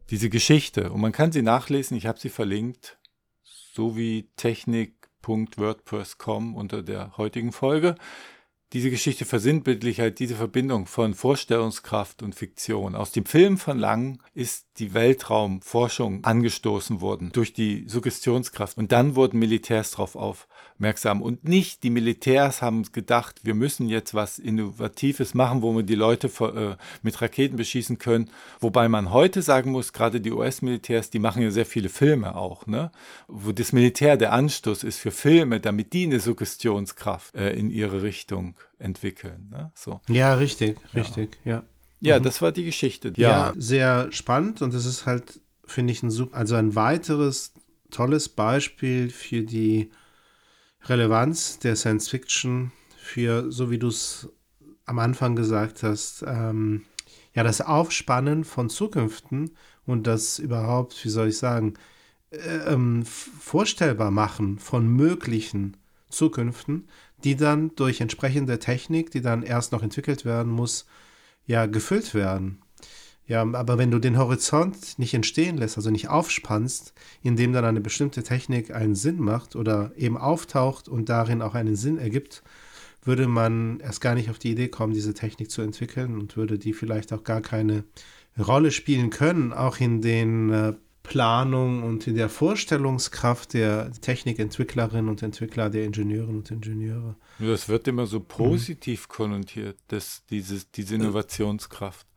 Diese 0.10 0.30
Geschichte. 0.30 0.90
Und 0.92 1.02
man 1.02 1.12
kann 1.12 1.34
sie 1.34 1.42
nachlesen, 1.42 1.98
ich 1.98 2.06
habe 2.06 2.18
sie 2.20 2.30
verlinkt, 2.30 2.98
so 3.44 3.98
wie 3.98 4.30
technik.wordpress.com 4.38 6.56
unter 6.56 6.82
der 6.84 7.18
heutigen 7.18 7.52
Folge. 7.52 7.96
Diese 8.74 8.90
Geschichte 8.90 9.26
versinnbildlich 9.26 10.00
halt 10.00 10.20
diese 10.20 10.36
Verbindung 10.36 10.86
von 10.88 11.14
Vorstellungskraft 11.14 12.24
und 12.24 12.36
Fiktion. 12.36 12.96
Aus 12.96 13.12
dem 13.12 13.26
Film 13.26 13.58
von 13.58 13.78
Lang 13.78 14.20
ist 14.34 14.66
die 14.80 14.94
Weltraumforschung 14.94 16.26
angestoßen 16.26 17.00
worden 17.00 17.30
durch 17.32 17.54
die 17.54 17.86
Suggestionskraft. 17.88 18.78
Und 18.78 18.92
dann 18.92 19.16
wurden 19.16 19.40
Militärs 19.40 19.92
darauf 19.92 20.16
aufmerksam. 20.16 21.22
Und 21.22 21.48
nicht 21.48 21.84
die 21.84 21.90
Militärs 21.90 22.62
haben 22.62 22.84
gedacht, 22.92 23.42
wir 23.44 23.54
müssen 23.54 23.88
jetzt 23.88 24.14
was 24.14 24.40
Innovatives 24.40 25.34
machen, 25.34 25.62
wo 25.62 25.74
wir 25.74 25.84
die 25.84 25.96
Leute 25.96 26.28
äh, 26.28 26.76
mit 27.04 27.22
Raketen 27.22 27.56
beschießen 27.56 28.00
können. 28.00 28.30
Wobei 28.60 28.90
man 28.90 29.12
heute 29.12 29.42
sagen 29.42 29.72
muss, 29.72 29.94
gerade 29.94 30.20
die 30.20 30.32
US-Militärs, 30.32 31.10
die 31.10 31.20
machen 31.20 31.44
ja 31.44 31.52
sehr 31.52 31.66
viele 31.66 31.88
Filme 31.88 32.36
auch, 32.36 32.68
ne? 32.68 32.92
Wo 33.28 33.54
das 33.54 33.72
Militär 33.72 34.18
der 34.18 34.34
Anstoß 34.34 34.84
ist 34.84 35.00
für 35.00 35.12
Filme, 35.12 35.62
damit 35.62 35.94
die 35.94 36.06
eine 36.06 36.20
Suggestionskraft 36.20 37.36
äh, 37.36 37.54
in 37.54 37.70
ihre 37.70 38.02
Richtung 38.02 38.56
entwickeln. 38.80 39.50
Ne? 39.52 39.72
So. 39.76 40.02
Ja, 40.10 40.34
richtig, 40.36 40.78
richtig, 40.94 41.38
ja. 41.46 41.64
Ja, 42.02 42.20
das 42.20 42.42
war 42.42 42.52
die 42.52 42.66
Geschichte. 42.66 43.14
Ja, 43.16 43.54
sehr 43.58 44.12
spannend 44.12 44.62
und 44.62 44.74
es 44.74 44.86
ist 44.86 45.06
halt, 45.06 45.40
finde 45.66 45.92
ich, 45.92 46.04
ein, 46.04 46.12
sup- 46.12 46.34
also 46.34 46.56
ein 46.56 46.76
weiteres 46.76 47.54
tolles 47.90 48.30
Beispiel 48.30 49.10
für 49.10 49.42
die 49.44 49.92
Relevanz 50.84 51.58
der 51.60 51.76
Science 51.76 52.10
Fiction, 52.10 52.72
für, 52.98 53.52
so 53.52 53.72
wie 53.72 53.80
du 53.80 53.88
es 53.88 54.30
am 54.86 55.00
Anfang 55.00 55.36
gesagt 55.36 55.82
hast, 55.82 56.24
ähm, 56.28 56.84
ja, 57.34 57.44
das 57.44 57.62
Aufspannen 57.62 58.44
von 58.44 58.70
Zukünften 58.70 59.52
und 59.86 60.06
das 60.06 60.38
überhaupt, 60.38 61.04
wie 61.04 61.10
soll 61.10 61.30
ich 61.30 61.38
sagen, 61.38 61.74
äh, 62.30 62.38
ähm, 62.72 63.04
vorstellbar 63.06 64.12
machen 64.12 64.60
von 64.60 64.88
möglichen 64.88 65.78
Zukünften, 66.10 66.88
die 67.24 67.36
dann 67.36 67.76
durch 67.76 68.02
entsprechende 68.02 68.60
Technik, 68.60 69.12
die 69.12 69.22
dann 69.22 69.44
erst 69.44 69.72
noch 69.72 69.84
entwickelt 69.84 70.26
werden 70.26 70.52
muss, 70.52 70.86
ja, 71.46 71.66
gefüllt 71.66 72.14
werden. 72.14 72.62
Ja, 73.28 73.42
aber 73.42 73.80
wenn 73.80 73.90
du 73.90 73.98
den 73.98 74.20
Horizont 74.20 75.00
nicht 75.00 75.16
entstehen 75.16 75.58
lässt, 75.58 75.78
also 75.78 75.90
nicht 75.90 76.10
aufspannst, 76.10 76.94
indem 77.24 77.54
dann 77.54 77.66
eine 77.66 77.82
bestimmte 77.82 78.22
Technik 78.22 78.72
einen 78.74 78.94
Sinn 78.94 79.20
macht 79.20 79.56
oder 79.56 79.92
eben 79.98 80.18
auftaucht 80.18 80.88
und 80.88 81.10
darin 81.10 81.42
auch 81.42 81.56
einen 81.56 81.76
Sinn 81.76 81.98
ergibt, 81.98 82.44
würde 83.04 83.28
man 83.28 83.80
erst 83.80 84.02
gar 84.02 84.14
nicht 84.14 84.30
auf 84.30 84.38
die 84.38 84.52
Idee 84.52 84.68
kommen, 84.68 84.94
diese 84.94 85.16
Technik 85.16 85.50
zu 85.50 85.64
entwickeln 85.64 86.20
und 86.20 86.38
würde 86.38 86.60
die 86.60 86.74
vielleicht 86.74 87.14
auch 87.14 87.24
gar 87.24 87.42
keine 87.42 87.84
Rolle 88.38 88.72
spielen 88.72 89.10
können, 89.10 89.54
auch 89.54 89.80
in 89.80 90.02
den 90.02 90.76
äh, 91.06 91.08
Planungen 91.12 91.84
und 91.84 92.08
in 92.08 92.16
der 92.16 92.30
Vorstellungskraft 92.30 93.54
der 93.54 93.92
Technikentwicklerinnen 93.92 95.10
und 95.10 95.22
Entwickler, 95.24 95.70
der 95.70 95.86
Ingenieurinnen 95.86 96.38
und 96.38 96.52
Ingenieure. 96.52 97.16
Das 97.40 97.70
wird 97.70 97.88
immer 97.88 98.06
so 98.06 98.20
positiv 98.20 99.08
konnotiert, 99.08 99.78
das, 99.88 100.24
dieses, 100.30 100.72
diese 100.72 100.96
Innovationskraft. 100.96 102.08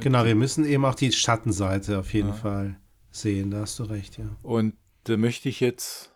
Genau, 0.00 0.24
wir 0.24 0.34
müssen 0.34 0.64
eben 0.64 0.84
auch 0.84 0.94
die 0.94 1.12
Schattenseite 1.12 1.98
auf 1.98 2.12
jeden 2.12 2.34
Fall 2.34 2.78
sehen, 3.10 3.50
da 3.50 3.60
hast 3.60 3.78
du 3.78 3.84
recht, 3.84 4.18
ja. 4.18 4.26
Und 4.42 4.74
da 5.04 5.16
möchte 5.16 5.48
ich 5.48 5.60
jetzt, 5.60 6.12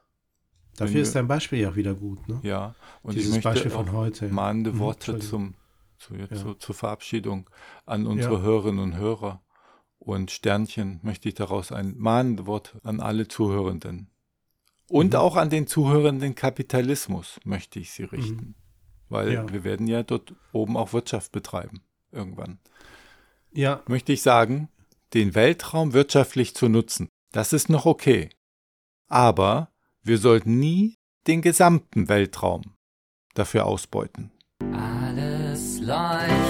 Dafür 0.76 0.94
Wenn 0.94 1.02
ist 1.02 1.08
wir- 1.14 1.20
dein 1.20 1.28
Beispiel 1.28 1.58
ja 1.60 1.68
auch 1.70 1.76
wieder 1.76 1.92
gut, 1.94 2.26
ne? 2.28 2.40
ja, 2.42 2.74
und 3.02 3.14
Dieses 3.14 3.28
ich 3.28 3.34
möchte 3.34 3.48
Beispiel 3.50 3.70
von 3.70 3.92
heute. 3.92 4.28
mahnende 4.28 4.72
Mhm, 4.72 4.78
Worte 4.78 5.12
Entschuldigung. 5.12 5.54
zum, 5.98 6.16
zu, 6.28 6.34
Ja. 6.34 6.36
so, 6.38 6.54
zur 6.54 6.74
Verabschiedung 6.74 7.48
an 7.84 8.06
unsere 8.06 8.36
Ja. 8.36 8.40
Hörerinnen 8.40 8.80
und 8.82 8.96
Hörer. 8.96 9.42
Und 10.04 10.32
Sternchen 10.32 10.98
möchte 11.02 11.28
ich 11.28 11.34
daraus 11.36 11.70
ein 11.70 11.94
mahnendes 11.96 12.46
Wort 12.46 12.74
an 12.82 12.98
alle 12.98 13.28
Zuhörenden. 13.28 14.08
Und 14.88 15.12
Mhm. 15.12 15.18
auch 15.20 15.36
an 15.36 15.48
den 15.48 15.68
zuhörenden 15.68 16.34
Kapitalismus 16.34 17.38
möchte 17.44 17.78
ich 17.78 17.92
sie 17.92 18.02
richten. 18.02 18.56
Weil 19.08 19.26
Mhm. 19.28 19.32
Ja. 19.32 19.52
wir 19.52 19.62
werden 19.64 19.86
ja 19.86 20.02
dort 20.02 20.34
oben 20.52 20.76
auch 20.76 20.92
Wirtschaft 20.92 21.30
betreiben. 21.30 21.82
Irgendwann. 22.10 22.58
Ja, 23.52 23.80
möchte 23.86 24.12
ich 24.12 24.22
sagen, 24.22 24.68
den 25.14 25.36
Weltraum 25.36 25.92
wirtschaftlich 25.92 26.54
zu 26.56 26.68
nutzen. 26.68 27.08
Das 27.30 27.52
ist 27.52 27.68
noch 27.68 27.86
okay. 27.86 28.28
Aber 29.08 29.70
wir 30.02 30.18
sollten 30.18 30.58
nie 30.58 30.96
den 31.28 31.42
gesamten 31.42 32.08
Weltraum 32.08 32.74
dafür 33.34 33.66
ausbeuten. 33.66 34.32
Alles 34.72 35.78
leuchtet. 35.80 36.41